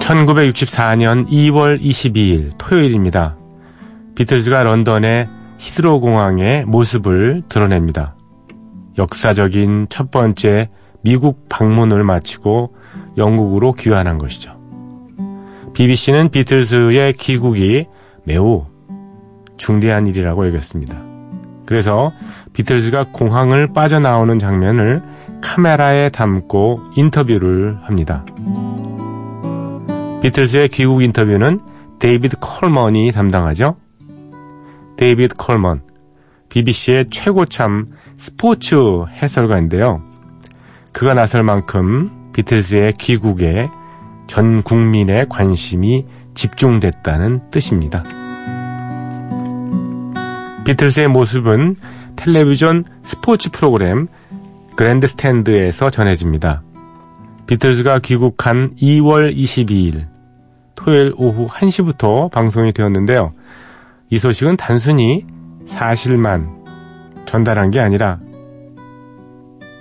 1964년 0.07 1.27
2월 1.29 1.81
22일 1.81 2.53
토요일입니다. 2.59 3.37
비틀즈가 4.15 4.63
런던의 4.63 5.27
히드로 5.59 6.01
공항의 6.01 6.65
모습을 6.65 7.43
드러냅니다. 7.49 8.15
역사적인 8.99 9.89
첫 9.91 10.13
번째 10.13 10.69
미국 11.03 11.49
방문을 11.49 12.05
마치고 12.05 12.77
영국으로 13.19 13.73
귀환한 13.73 14.19
것이죠. 14.19 14.57
BBC는 15.75 16.31
비틀즈의 16.31 17.15
귀국이 17.15 17.87
매우 18.25 18.67
중대한 19.57 20.07
일이라고 20.07 20.47
여겼습니다. 20.47 21.03
그래서 21.67 22.13
비틀즈가 22.53 23.07
공항을 23.13 23.73
빠져나오는 23.73 24.39
장면을 24.39 25.03
카메라에 25.43 26.11
담고 26.11 26.81
인터뷰를 26.97 27.79
합니다. 27.83 28.25
비틀즈의 30.23 30.69
귀국 30.69 31.03
인터뷰는 31.03 31.61
데이비드 31.99 32.37
콜먼이 32.41 33.13
담당하죠. 33.13 33.77
데이비드 34.97 35.37
콜먼, 35.37 35.83
BBC의 36.49 37.07
최고참 37.11 37.93
스포츠 38.17 38.77
해설가인데요. 39.23 40.03
그가 40.93 41.15
나설 41.15 41.43
만큼 41.43 42.11
비틀즈의 42.33 42.95
귀국에 42.95 43.69
전 44.27 44.63
국민의 44.63 45.27
관심이 45.29 46.07
집중됐다는 46.35 47.51
뜻입니다. 47.51 48.03
비틀즈의 50.65 51.09
모습은 51.09 51.77
텔레비전 52.17 52.85
스포츠 53.05 53.51
프로그램 53.51 54.09
그랜드 54.75 55.07
스탠드에서 55.07 55.91
전해집니다. 55.91 56.63
비틀즈가 57.47 58.01
귀국한 58.01 58.75
2월 58.77 59.35
22일 59.37 60.07
토요일 60.75 61.13
오후 61.17 61.47
1시부터 61.49 62.31
방송이 62.31 62.73
되었는데요. 62.73 63.31
이 64.11 64.19
소식은 64.19 64.57
단순히 64.57 65.25
사실만 65.67 66.65
전달한 67.25 67.71
게 67.71 67.81
아니라 67.81 68.19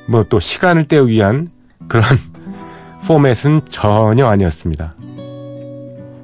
뭐 0.08 0.24
또 0.30 0.40
시간을 0.40 0.86
때우기 0.86 1.14
위한 1.14 1.50
그런 1.88 2.06
포맷은 3.08 3.62
전혀 3.70 4.26
아니었습니다. 4.26 4.96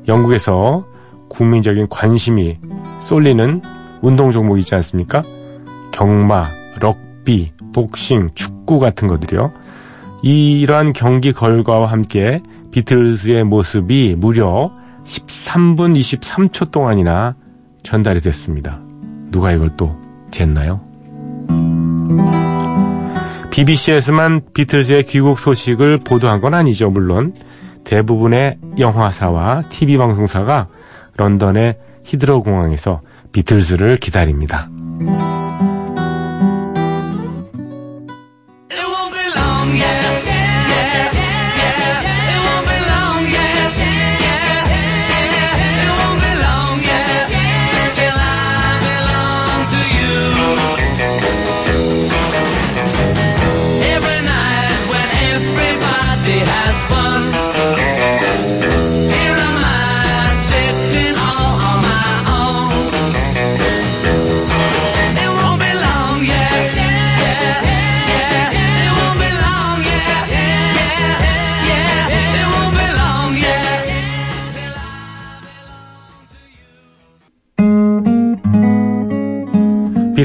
영국에서 0.08 0.86
국민적인 1.30 1.88
관심이 1.89 2.58
쏠리는 3.01 3.62
운동 4.01 4.32
종목이 4.32 4.62
있지 4.62 4.73
않습니까? 4.75 5.23
경마, 5.91 6.47
럭비, 6.80 7.51
복싱, 7.73 8.32
축구 8.34 8.80
같은 8.80 9.08
것들이요. 9.08 9.51
이러한 10.21 10.93
경기 10.93 11.34
결과와 11.34 11.88
함께 11.88 12.41
비틀즈의 12.71 13.43
모습이 13.43 14.15
무려 14.17 14.71
13분 15.03 15.99
23초 15.99 16.71
동안이나 16.71 17.36
전달이 17.84 18.21
됐습니다. 18.21 18.79
누가 19.31 19.51
이걸 19.51 19.75
또 19.75 19.99
쟀나요? 20.29 20.79
BBC에서만 23.51 24.41
비틀즈의 24.53 25.03
귀국 25.05 25.39
소식을 25.39 25.99
보도한 25.99 26.39
건 26.39 26.53
아니죠, 26.53 26.89
물론. 26.89 27.34
대부분의 27.84 28.57
영화사와 28.77 29.63
TV 29.69 29.97
방송사가 29.97 30.67
런던의 31.17 31.77
히드로 32.05 32.43
공항에서 32.43 33.01
비틀즈를 33.31 33.97
기다립니다. 33.97 34.69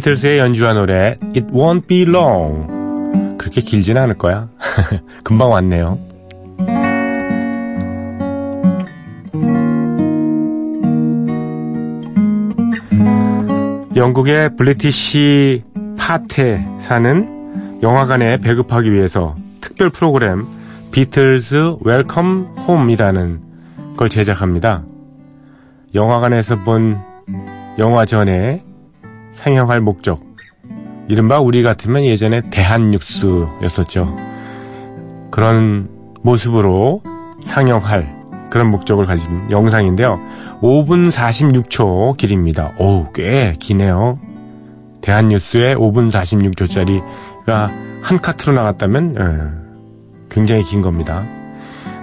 비틀스의 0.07 0.38
연주한 0.38 0.77
노래 0.77 1.16
It 1.35 1.47
Won't 1.53 1.88
Be 1.88 2.03
Long 2.03 2.69
그렇게 3.37 3.61
길진 3.61 3.97
않을 3.97 4.16
거야. 4.16 4.49
금방 5.25 5.51
왔네요. 5.51 5.99
영국의 13.97 14.55
브리티시 14.55 15.64
파테 15.99 16.64
사는 16.79 17.81
영화관에 17.83 18.37
배급하기 18.38 18.92
위해서 18.92 19.35
특별 19.61 19.90
프로그램 19.90 20.47
비틀즈 20.92 21.79
Welcome 21.81 22.55
Home이라는 22.68 23.40
걸 23.97 24.09
제작합니다. 24.09 24.85
영화관에서 25.97 26.62
본 26.62 26.97
영화 27.79 28.05
전에 28.07 28.62
상영할 29.37 29.81
목적. 29.81 30.20
이른바 31.09 31.38
우리 31.38 31.62
같으면 31.62 32.05
예전에 32.05 32.40
대한뉴스였었죠. 32.51 34.16
그런 35.31 35.88
모습으로 36.22 37.03
상영할 37.42 38.16
그런 38.51 38.70
목적을 38.70 39.05
가진 39.05 39.51
영상인데요. 39.51 40.18
5분 40.62 41.11
46초 41.11 42.16
길입니다. 42.16 42.72
오, 42.79 43.12
꽤 43.12 43.55
기네요. 43.61 44.18
대한뉴스에 45.03 45.75
5분 45.75 46.11
46초짜리가 46.11 47.68
한 48.03 48.18
카트로 48.18 48.57
나갔다면 48.57 49.16
예, 49.20 50.35
굉장히 50.35 50.62
긴 50.62 50.81
겁니다. 50.81 51.25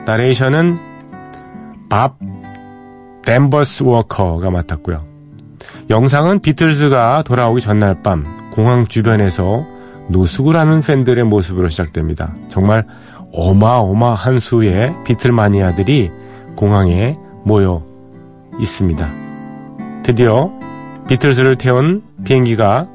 나레이션은 0.05 0.77
밥 1.89 2.17
댄버스 3.25 3.83
워커가 3.83 4.51
맡았고요. 4.51 5.12
영상은 5.89 6.39
비틀즈가 6.39 7.23
돌아오기 7.23 7.61
전날 7.61 8.01
밤 8.01 8.25
공항 8.53 8.85
주변에서 8.85 9.65
노숙을 10.09 10.55
하는 10.55 10.81
팬들의 10.81 11.23
모습으로 11.25 11.67
시작됩니다. 11.67 12.33
정말 12.49 12.85
어마어마한 13.33 14.39
수의 14.39 14.93
비틀 15.05 15.31
마니아들이 15.31 16.11
공항에 16.55 17.17
모여 17.43 17.83
있습니다. 18.59 19.07
드디어 20.03 20.51
비틀즈를 21.07 21.57
태운 21.57 22.03
비행기가 22.23 22.87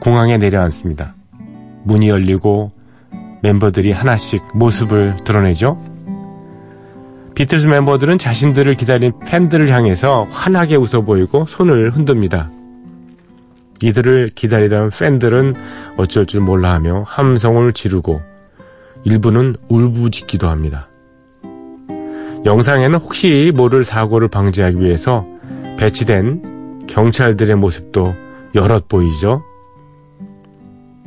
공항에 0.00 0.38
내려앉습니다. 0.38 1.14
문이 1.84 2.08
열리고 2.08 2.70
멤버들이 3.42 3.92
하나씩 3.92 4.42
모습을 4.54 5.16
드러내죠. 5.24 5.76
비틀스 7.36 7.66
멤버들은 7.66 8.16
자신들을 8.16 8.74
기다린 8.76 9.12
팬들을 9.26 9.70
향해서 9.70 10.26
환하게 10.30 10.76
웃어 10.76 11.02
보이고 11.02 11.44
손을 11.44 11.90
흔듭니다. 11.90 12.48
이들을 13.82 14.30
기다리던 14.34 14.88
팬들은 14.88 15.54
어쩔 15.98 16.24
줄 16.24 16.40
몰라 16.40 16.72
하며 16.72 17.04
함성을 17.06 17.70
지르고 17.74 18.22
일부는 19.04 19.56
울부짖기도 19.68 20.48
합니다. 20.48 20.88
영상에는 22.46 22.98
혹시 23.00 23.52
모를 23.54 23.84
사고를 23.84 24.28
방지하기 24.28 24.80
위해서 24.80 25.26
배치된 25.78 26.86
경찰들의 26.86 27.54
모습도 27.56 28.14
여럿 28.54 28.88
보이죠. 28.88 29.44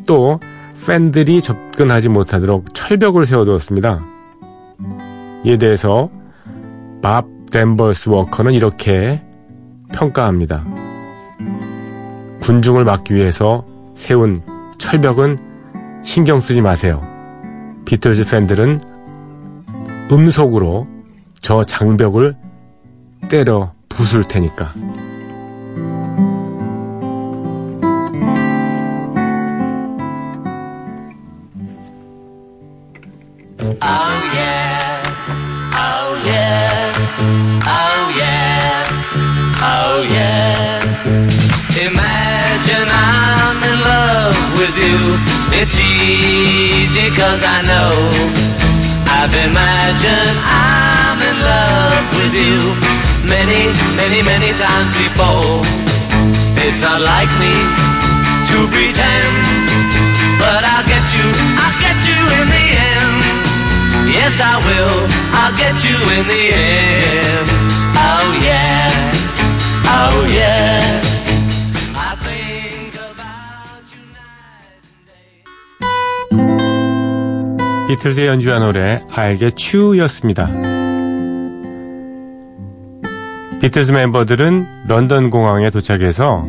또 0.08 0.40
팬들이 0.86 1.42
접근하지 1.42 2.10
못하도록 2.10 2.76
철벽을 2.76 3.26
세워두었습니다. 3.26 4.00
이에 5.46 5.58
대해서 5.58 6.12
밥 7.02 7.26
댄버스 7.52 8.10
워커는 8.10 8.54
이렇게 8.54 9.22
평가합니다. 9.94 10.66
군중을 12.42 12.84
막기 12.86 13.16
위해서 13.16 13.66
세운 13.96 14.42
철벽은 14.78 15.38
신경 16.04 16.40
쓰지 16.40 16.62
마세요. 16.62 17.02
비틀즈 17.86 18.26
팬들은 18.26 18.82
음속으로 20.12 20.88
저 21.42 21.64
장벽을 21.64 22.36
때려 23.30 23.74
부술 23.88 24.24
테니까. 24.24 24.70
Oh 33.82 34.09
oh 40.00 40.08
yeah. 40.08 40.80
Imagine 41.76 42.88
I'm 42.88 43.60
in 43.60 43.78
love 43.84 44.40
with 44.56 44.76
you. 44.80 45.00
It's 45.60 45.76
easy 45.76 47.12
cause 47.20 47.44
I 47.44 47.60
know. 47.68 47.92
I've 49.20 49.36
imagined 49.36 50.38
I'm 50.48 51.20
in 51.20 51.38
love 51.44 52.06
with 52.16 52.32
you 52.32 52.60
many, 53.28 53.76
many, 54.00 54.24
many 54.24 54.56
times 54.56 54.92
before. 54.96 55.68
It's 56.64 56.80
not 56.80 57.04
like 57.04 57.32
me 57.44 57.56
to 58.48 58.58
pretend, 58.72 59.36
but 60.40 60.62
I'll 60.64 60.88
get 60.88 61.06
you, 61.12 61.28
I'll 61.60 61.78
get 61.84 61.98
you 62.08 62.20
in 62.40 62.46
the 62.56 62.66
end. 62.88 63.20
Yes, 64.16 64.40
I 64.40 64.56
will. 64.64 65.00
I'll 65.44 65.56
get 65.60 65.76
you 65.84 65.98
in 66.16 66.24
the 66.24 66.44
end. 66.56 67.48
Oh 68.00 68.40
yeah. 68.48 68.79
비틀즈의 77.90 78.28
연주한 78.28 78.62
노래 78.62 79.02
You였습니다. 79.10 80.48
비틀즈 83.60 83.92
멤버들은 83.92 84.88
런던 84.88 85.30
공항에 85.30 85.70
도착해서 85.70 86.48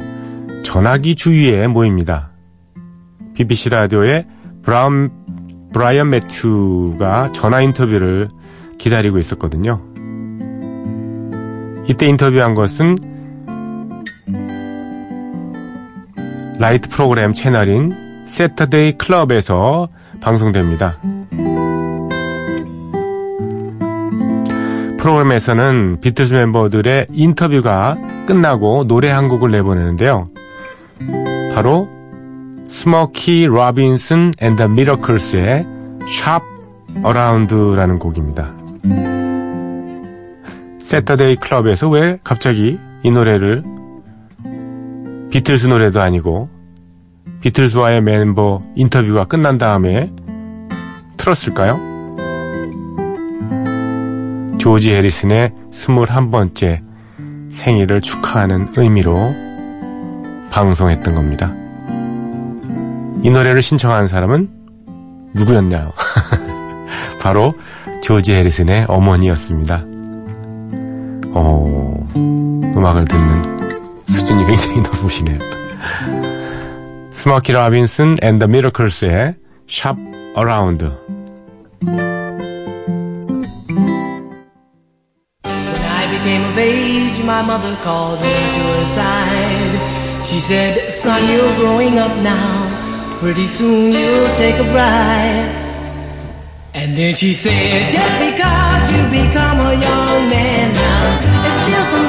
전화기 0.65 1.17
주위에 1.17 1.67
모입니다. 1.67 2.31
BBC 3.35 3.71
라디오의 3.71 4.27
브라운, 4.63 5.11
브라이언 5.73 6.11
매튜가 6.11 7.33
전화 7.33 7.63
인터뷰를 7.63 8.29
기다리고 8.79 9.19
있었거든요. 9.19 9.83
이때 11.89 12.07
인터뷰한 12.07 12.55
것은 12.55 12.97
Light 16.61 16.91
Programme 16.91 17.33
채널인 17.33 18.27
Saturday 18.27 18.93
Club에서 18.99 19.89
방송됩니다. 20.21 20.99
프로그램에서는 24.99 26.01
비틀즈 26.03 26.35
멤버들의 26.35 27.07
인터뷰가 27.13 27.97
끝나고 28.27 28.87
노래 28.87 29.09
한 29.09 29.29
곡을 29.29 29.51
내보내는데요. 29.51 30.29
바로 31.55 31.89
Smokey 32.67 33.47
Robinson 33.47 34.33
and 34.39 34.54
the 34.54 34.69
Miracles의 34.69 35.67
Shop 36.11 36.43
Around라는 37.03 37.99
곡입니다. 37.99 38.55
Saturday 40.79 41.37
Club에서 41.37 41.89
왜 41.89 42.19
갑자기 42.23 42.79
이 43.03 43.11
노래를 43.11 43.80
비틀스 45.31 45.69
노래도 45.69 46.01
아니고 46.01 46.49
비틀스와의 47.41 48.03
멤버 48.03 48.61
인터뷰가 48.75 49.25
끝난 49.25 49.59
다음에 49.59 50.13
틀었을까요? 51.17 51.79
조지 54.59 54.95
해리슨의 54.95 55.53
21번째 55.73 56.83
생일을 57.51 58.01
축하하는 58.01 58.73
의미로 58.77 59.35
방송했던 60.51 61.15
겁니다. 61.15 61.55
이 63.23 63.31
노래를 63.31 63.63
신청한 63.63 64.09
사람은 64.09 64.51
누구였나요? 65.35 65.93
바로 67.23 67.55
조지 68.03 68.33
해리슨의 68.35 68.87
어머니였습니다. 68.89 69.85
어, 71.35 72.09
음악을 72.77 73.05
듣는 73.05 73.60
수준이 74.10 74.46
굉장히 74.46 74.82
높으시네요. 74.82 75.40
스모키 77.12 77.54
라빈슨 77.54 78.18
앤 78.22 78.40
더 78.40 78.48
미러클스의 78.48 79.36
샵 79.70 79.96
어라운드 80.36 80.92
When 85.46 85.82
I 85.84 86.08
became 86.12 86.44
of 86.44 86.58
age, 86.58 87.24
my 87.24 87.42
mother 87.42 87.76
called 87.84 88.20
me 88.20 88.36
to 88.56 88.62
her 88.76 88.86
side. 88.86 90.26
She 90.26 90.40
said, 90.40 90.92
Son, 90.92 91.22
you're 91.30 91.56
growing 91.56 92.00
up 92.00 92.16
now. 92.24 93.18
Pretty 93.20 93.48
soon 93.48 93.92
you'll 93.92 94.34
take 94.36 94.58
a 94.60 94.64
bride. 94.74 95.52
And 96.74 96.98
then 96.98 97.14
she 97.14 97.34
said, 97.34 97.90
Just 97.90 98.20
because 98.20 98.92
you 98.92 99.02
become 99.10 99.60
a 99.62 99.74
young 99.74 100.30
man 100.30 100.74
now, 100.74 101.20
there's 101.22 101.60
still 101.64 101.86
some 101.86 102.08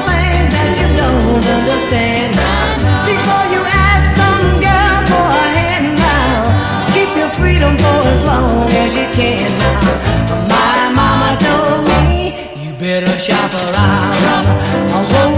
before 3.12 3.46
you 3.52 3.60
ask 3.66 4.16
some 4.16 4.60
girl 4.60 4.96
for 5.10 5.26
a 5.28 5.48
hand 5.58 5.98
now, 5.98 6.40
keep 6.94 7.10
your 7.14 7.28
freedom 7.30 7.76
for 7.76 8.00
as 8.12 8.20
long 8.24 8.70
as 8.70 8.94
you 8.96 9.06
can 9.12 9.50
now. 9.58 9.80
My 10.48 10.90
mama 10.96 11.36
told 11.38 11.84
me, 11.88 12.32
you 12.64 12.72
better 12.78 13.18
shop 13.18 13.52
around. 13.52 14.46
Oh, 14.94 15.31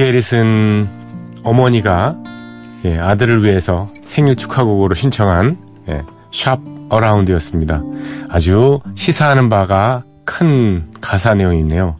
조지 0.00 0.04
해리슨 0.04 0.88
어머니가 1.44 2.16
예, 2.86 2.98
아들을 2.98 3.44
위해서 3.44 3.90
생일 4.00 4.34
축하곡으로 4.34 4.94
신청한 4.94 5.58
예, 5.90 6.02
Shop 6.32 6.58
Around였습니다. 6.88 7.82
아주 8.30 8.78
시사하는 8.94 9.50
바가 9.50 10.04
큰 10.24 10.90
가사 11.02 11.34
내용이 11.34 11.58
있네요. 11.60 11.96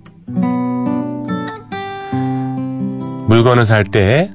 물건을 3.29 3.67
살 3.67 3.85
때 3.85 4.31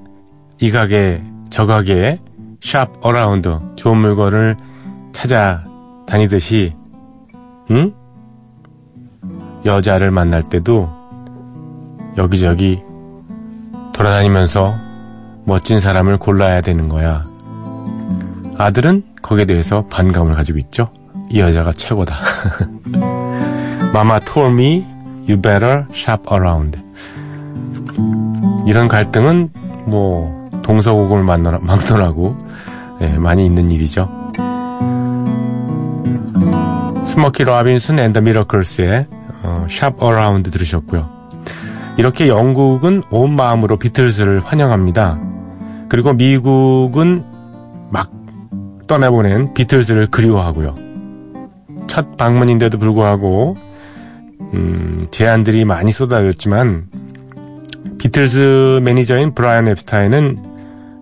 이 0.62 0.70
가게 0.70 1.24
저 1.50 1.66
가게 1.66 2.20
shop 2.62 2.92
around 3.02 3.58
좋은 3.76 3.98
물건을 3.98 4.58
찾아 5.12 5.64
다니듯이 6.06 6.76
응? 7.72 7.94
여자를 9.66 10.12
만날 10.12 10.44
때도 10.44 10.88
여기저기 12.16 12.85
돌아다니면서 13.96 14.76
멋진 15.46 15.80
사람을 15.80 16.18
골라야 16.18 16.60
되는 16.60 16.90
거야. 16.90 17.26
아들은 18.58 19.04
거기에 19.22 19.46
대해서 19.46 19.86
반감을 19.88 20.34
가지고 20.34 20.60
있죠. 20.60 20.90
이 21.30 21.40
여자가 21.40 21.72
최고다. 21.72 22.16
Mama 23.96 24.20
told 24.20 24.54
me 24.54 24.86
you 25.30 25.42
better 25.42 25.86
shop 25.94 26.24
around. 26.30 26.78
이런 28.66 28.90
갈등은 28.90 29.52
뭐 29.86 30.50
동서고금을 30.62 31.24
막론하고 31.24 32.38
예, 33.00 33.18
많이 33.18 33.46
있는 33.46 33.70
일이죠. 33.70 34.10
Smokey 37.06 37.44
Robinson 37.44 38.00
and 38.00 38.11
the 38.11 38.22
Miracles의 38.22 39.08
어, 39.44 39.64
Shop 39.70 39.94
Around 40.00 40.52
들으셨고요. 40.52 41.15
이렇게 41.98 42.28
영국은 42.28 43.02
온 43.10 43.36
마음으로 43.36 43.78
비틀즈를 43.78 44.40
환영합니다. 44.40 45.20
그리고 45.88 46.14
미국은 46.14 47.24
막 47.90 48.12
떠나보낸 48.88 49.54
비틀즈를 49.54 50.08
그리워하고요. 50.08 50.76
첫 51.88 52.18
방문인데도 52.18 52.78
불구하고 52.78 53.56
음, 54.54 55.08
제안들이 55.12 55.66
많이 55.66 55.92
쏟아졌지만 55.92 56.88
비틀즈 57.98 58.82
매니저인 58.84 59.34
브라이언 59.34 59.70
앱스타인은 59.70 60.38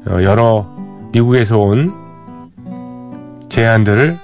어, 0.08 0.22
여러 0.22 0.68
미국에서 1.12 1.58
온 1.58 1.92
제안들을 3.50 4.18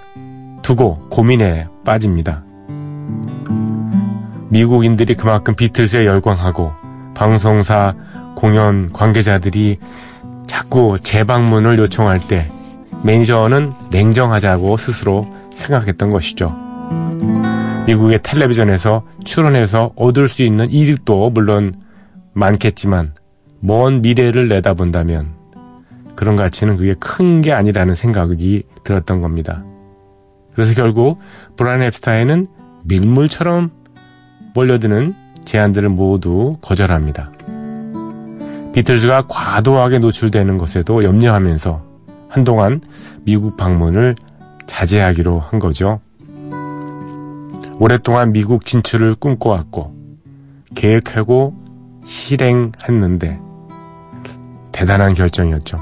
두고 0.62 0.96
고민에 1.10 1.68
빠집니다. 1.86 2.44
미국인들이 4.50 5.16
그만큼 5.16 5.56
비틀즈에 5.56 6.06
열광하고 6.06 6.72
방송사 7.16 7.94
공연 8.36 8.92
관계자들이 8.92 9.78
자꾸 10.48 10.98
재방문을 11.00 11.78
요청할 11.78 12.20
때 12.20 12.52
매니저는 13.04 13.74
냉정하자고 13.92 14.78
스스로 14.78 15.28
생각했던 15.52 16.10
것이죠. 16.10 16.56
미국의 17.86 18.20
텔레비전에서 18.24 19.04
출연해서 19.24 19.94
얻을 19.96 20.28
수 20.28 20.44
있는 20.44 20.66
이득도 20.70 21.30
물론 21.30 21.76
많겠지만 22.34 23.14
먼 23.60 24.02
미래를 24.02 24.48
내다본다면 24.48 25.34
그런 26.16 26.36
가치는 26.36 26.78
그게 26.78 26.96
큰 27.00 27.42
게 27.42 27.52
아니라는 27.54 27.96
생각이 27.96 28.64
들었던 28.84 29.22
겁니다. 29.22 29.64
그래서 30.54 30.74
결국 30.74 31.20
브라이언 31.58 31.84
앱스타인은 31.84 32.48
밀물처럼 32.84 33.72
몰려드는 34.60 35.16
제안들을 35.46 35.88
모두 35.88 36.58
거절합니다. 36.60 37.32
비틀즈가 38.74 39.28
과도하게 39.28 40.00
노출되는 40.00 40.58
것에도 40.58 41.06
염려하면서 41.06 41.82
한동안 42.28 42.82
미국 43.24 43.56
방문을 43.56 44.16
자제하기로 44.68 45.40
한 45.40 45.60
거죠. 45.60 46.02
오랫동안 47.80 48.34
미국 48.34 48.66
진출을 48.66 49.16
꿈꿔왔고 49.16 49.96
계획하고 50.76 51.56
실행했는데 52.04 53.40
대단한 54.74 55.14
결정이었죠. 55.14 55.78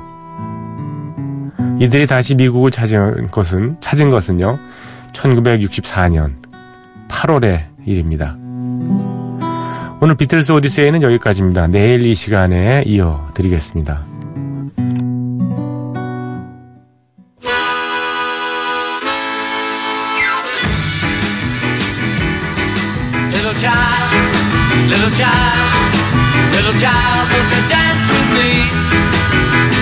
이들이 1.80 2.06
다시 2.06 2.36
미국을 2.36 2.70
찾은 2.70 3.28
것은 3.28 3.78
찾은 3.82 4.12
것은요. 4.12 4.60
1964년 5.13 6.36
8월의 7.08 7.62
일입니다. 7.86 8.38
오늘 10.08 10.15
비틀스 10.15 10.54
오디세이는 10.54 11.04
여기까지입니다. 11.04 11.67
내일 11.67 12.06
이 12.06 12.15
시간에 12.15 12.82
이어드리겠습니다. 12.86 14.06
Little 23.34 23.54
child, 23.60 24.08
little 24.88 25.12
child, 25.12 25.60
little 26.56 26.78
child, 26.80 27.28
won't 27.28 27.52
you 27.52 27.67
dance 27.67 28.08
with 28.08 28.32
me? 28.32 28.63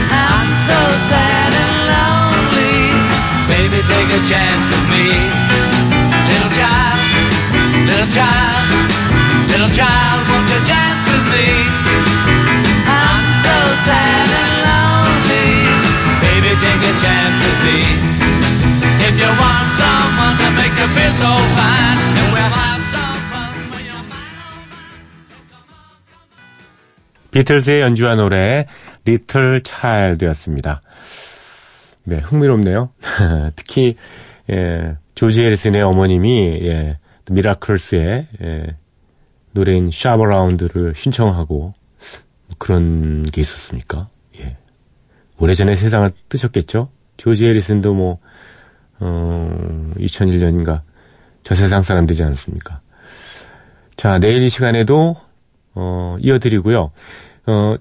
I'm 0.10 0.50
so 0.66 0.80
sad 1.06 1.54
and 1.54 1.86
lonely. 1.86 2.98
Baby, 3.46 3.78
take 3.86 4.10
a 4.10 4.22
chance 4.26 4.66
with 4.74 4.90
me. 4.90 5.06
Little 6.34 6.50
child, 6.58 6.98
little 7.86 8.10
child, 8.10 8.95
little 9.56 9.72
child, 9.72 10.20
won't 10.28 10.48
you 10.52 10.60
dance 10.68 11.06
with 11.16 11.26
me? 11.32 11.48
I'm 12.92 13.26
so 13.40 13.56
sad 13.88 14.28
and 14.44 14.54
lonely. 14.68 15.48
Baby, 16.20 16.52
take 16.60 16.84
a 16.84 16.94
chance 17.00 17.38
with 17.40 17.60
me. 17.64 17.80
If 19.08 19.16
you 19.16 19.32
want 19.32 19.68
someone 19.80 20.36
to 20.44 20.48
make 20.60 20.76
you 20.76 20.88
feel 20.92 21.14
so 21.24 21.32
fine, 21.56 22.00
and 22.20 22.28
we'll 22.36 22.52
have 22.52 22.84
some 22.92 23.20
fun 23.32 23.52
when 23.72 23.84
you're 23.88 24.04
mine. 24.12 24.36
비틀스의 27.32 27.80
연주한 27.80 28.18
노래 28.18 28.66
리틀 29.06 29.62
차일드였습니다. 29.64 30.82
네, 32.04 32.18
흥미롭네요. 32.18 32.90
특히 33.56 33.96
예, 34.50 34.98
조지 35.16 35.46
해리슨의 35.46 35.82
어머님이 35.82 36.60
예, 36.64 36.98
미라클스의 37.32 38.28
예, 38.44 38.76
노래인 39.56 39.90
샤버라운드를 39.92 40.94
신청하고 40.96 41.56
뭐 41.58 42.56
그런 42.60 43.24
게 43.24 43.40
있었습니까? 43.40 44.10
예. 44.38 44.58
오래전에 45.40 45.78
세상을 45.78 46.12
뜨셨겠죠? 46.28 46.90
조지 47.16 47.46
해리슨도 47.46 47.94
뭐 47.94 48.20
어, 49.00 49.94
2001년인가 49.98 50.82
저 51.44 51.56
세상 51.56 51.84
사람 51.84 52.06
되지 52.06 52.22
않았습니까? 52.24 52.82
자, 53.96 54.20
내일 54.20 54.44
이 54.44 54.50
시간에도 54.50 55.16
어, 55.74 56.18
이어드리고요. 56.20 56.92
어, 57.46 57.74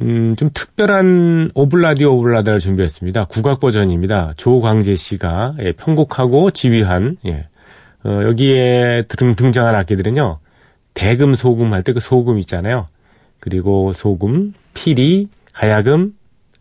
음, 0.00 0.36
좀 0.36 0.48
특별한 0.54 1.50
오블라디 1.54 2.06
오블라다를 2.06 2.60
준비했습니다. 2.60 3.26
국악 3.26 3.60
버전입니다. 3.60 4.32
조광재 4.38 4.96
씨가 4.96 5.56
예, 5.60 5.72
편곡하고 5.72 6.50
지휘한 6.52 7.18
예. 7.26 7.48
어, 8.04 8.20
여기에 8.24 9.02
등, 9.08 9.34
등장한 9.34 9.74
악기들은요. 9.74 10.38
대금 10.94 11.34
소금 11.34 11.72
할 11.72 11.82
때 11.82 11.92
그 11.92 12.00
소금 12.00 12.38
있잖아요. 12.40 12.88
그리고 13.38 13.92
소금, 13.92 14.52
피리, 14.74 15.28
가야금, 15.52 16.14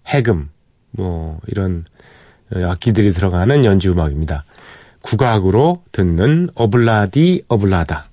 해금 0.07 0.49
뭐 0.91 1.39
이런 1.47 1.85
어, 2.55 2.59
악기들이 2.63 3.11
들어가는 3.11 3.65
연주 3.65 3.91
음악입니다. 3.91 4.45
국악으로 5.01 5.83
듣는 5.91 6.49
어블라디 6.55 7.43
어블라다. 7.47 8.05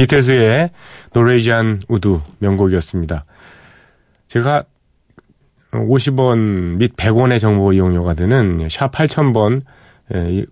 비틀즈의 0.00 0.70
Norwegian 1.12 1.80
Wood 1.88 2.20
명곡이었습니다. 2.38 3.26
제가 4.28 4.64
50원 5.72 6.78
및 6.78 6.96
100원의 6.96 7.38
정보 7.38 7.74
이용료가 7.74 8.14
되는 8.14 8.66
샵 8.70 8.92
8000번 8.92 9.60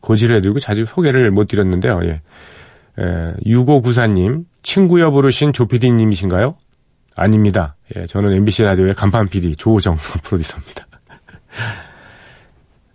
고지를 0.03 0.37
해드리고 0.37 0.61
자주 0.61 0.85
소개를 0.85 1.31
못 1.31 1.49
드렸는데요. 1.49 2.01
예. 2.05 2.21
6594님, 3.47 4.45
친구여 4.63 5.11
부르신 5.13 5.55
조피디님이신가요? 5.55 6.57
아닙니다. 7.17 7.77
예, 7.97 8.07
저는 8.07 8.35
MBC 8.35 8.65
라디오의 8.65 8.95
간판 8.95 9.29
PD 9.29 9.57
조정선 9.57 10.21
프로듀서입니다. 10.23 10.87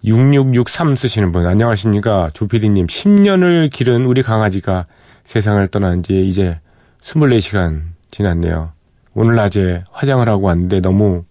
6663 0.05 0.95
쓰시는 0.95 1.31
분, 1.31 1.47
안녕하십니까. 1.47 2.29
조PD님, 2.33 2.85
10년을 2.85 3.71
기른 3.71 4.05
우리 4.05 4.21
강아지가 4.21 4.83
세상을 5.25 5.65
떠난 5.67 6.03
지 6.03 6.25
이제 6.27 6.59
24시간 7.01 7.81
지났네요. 8.11 8.71
오늘 9.13 9.35
낮에 9.35 9.83
화장을 9.91 10.27
하고 10.27 10.47
왔는데 10.47 10.79
너무 10.81 11.23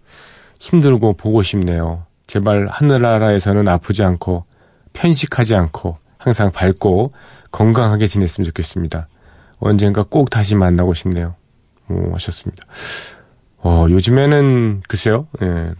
힘들고 0.60 1.14
보고 1.14 1.42
싶네요. 1.42 2.04
제발 2.26 2.66
하늘나라에서는 2.68 3.68
아프지 3.68 4.04
않고 4.04 4.44
편식하지 4.92 5.54
않고 5.54 5.98
항상 6.18 6.50
밝고 6.52 7.12
건강하게 7.50 8.06
지냈으면 8.06 8.46
좋겠습니다. 8.46 9.08
언젠가 9.58 10.02
꼭 10.02 10.30
다시 10.30 10.54
만나고 10.54 10.94
싶네요. 10.94 11.34
오, 11.88 12.12
하셨습니다. 12.14 12.64
어, 13.58 13.86
요즘에는 13.88 14.82
글쎄요. 14.88 15.26
예. 15.42 15.72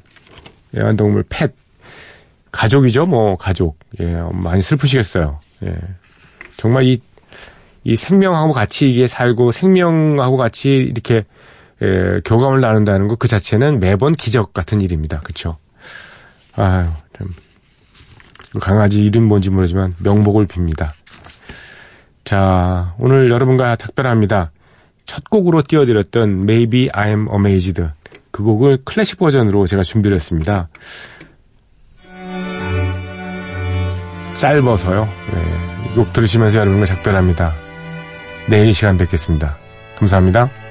애완동물 0.76 1.24
펫 1.28 1.52
가족이죠, 2.50 3.06
뭐 3.06 3.36
가족. 3.36 3.78
예, 4.00 4.22
많이 4.32 4.62
슬프시겠어요. 4.62 5.40
예. 5.64 5.76
정말 6.56 6.84
이, 6.84 7.00
이 7.84 7.96
생명하고 7.96 8.52
같이 8.52 8.90
이게 8.90 9.06
살고 9.06 9.50
생명하고 9.50 10.36
같이 10.36 10.70
이렇게 10.70 11.24
예, 11.82 12.20
교감을 12.24 12.60
나눈다는 12.60 13.08
것 13.08 13.16
그 13.16 13.28
자체는 13.28 13.80
매번 13.80 14.14
기적 14.14 14.52
같은 14.52 14.80
일입니다. 14.80 15.20
그렇죠? 15.20 15.56
아유, 16.56 16.86
참. 17.18 17.28
강아지 18.60 19.02
이름 19.02 19.24
뭔지 19.24 19.50
모르지만 19.50 19.94
명복을 20.02 20.46
빕니다. 20.46 20.90
자, 22.24 22.94
오늘 22.98 23.30
여러분과 23.30 23.76
작별합니다. 23.76 24.52
첫 25.06 25.24
곡으로 25.28 25.62
띄워드렸던 25.62 26.42
Maybe 26.42 26.88
I'm 26.88 27.32
Amazed 27.32 27.82
그 28.30 28.42
곡을 28.42 28.82
클래식 28.84 29.18
버전으로 29.18 29.66
제가 29.66 29.82
준비를 29.82 30.16
했습니다. 30.16 30.68
짧아서요. 34.34 35.04
네, 35.32 35.92
이곡 35.92 36.12
들으시면서 36.12 36.58
여러분과 36.58 36.86
작별합니다. 36.86 37.52
내일 38.46 38.68
이 38.68 38.72
시간 38.72 38.96
뵙겠습니다. 38.96 39.56
감사합니다. 39.96 40.61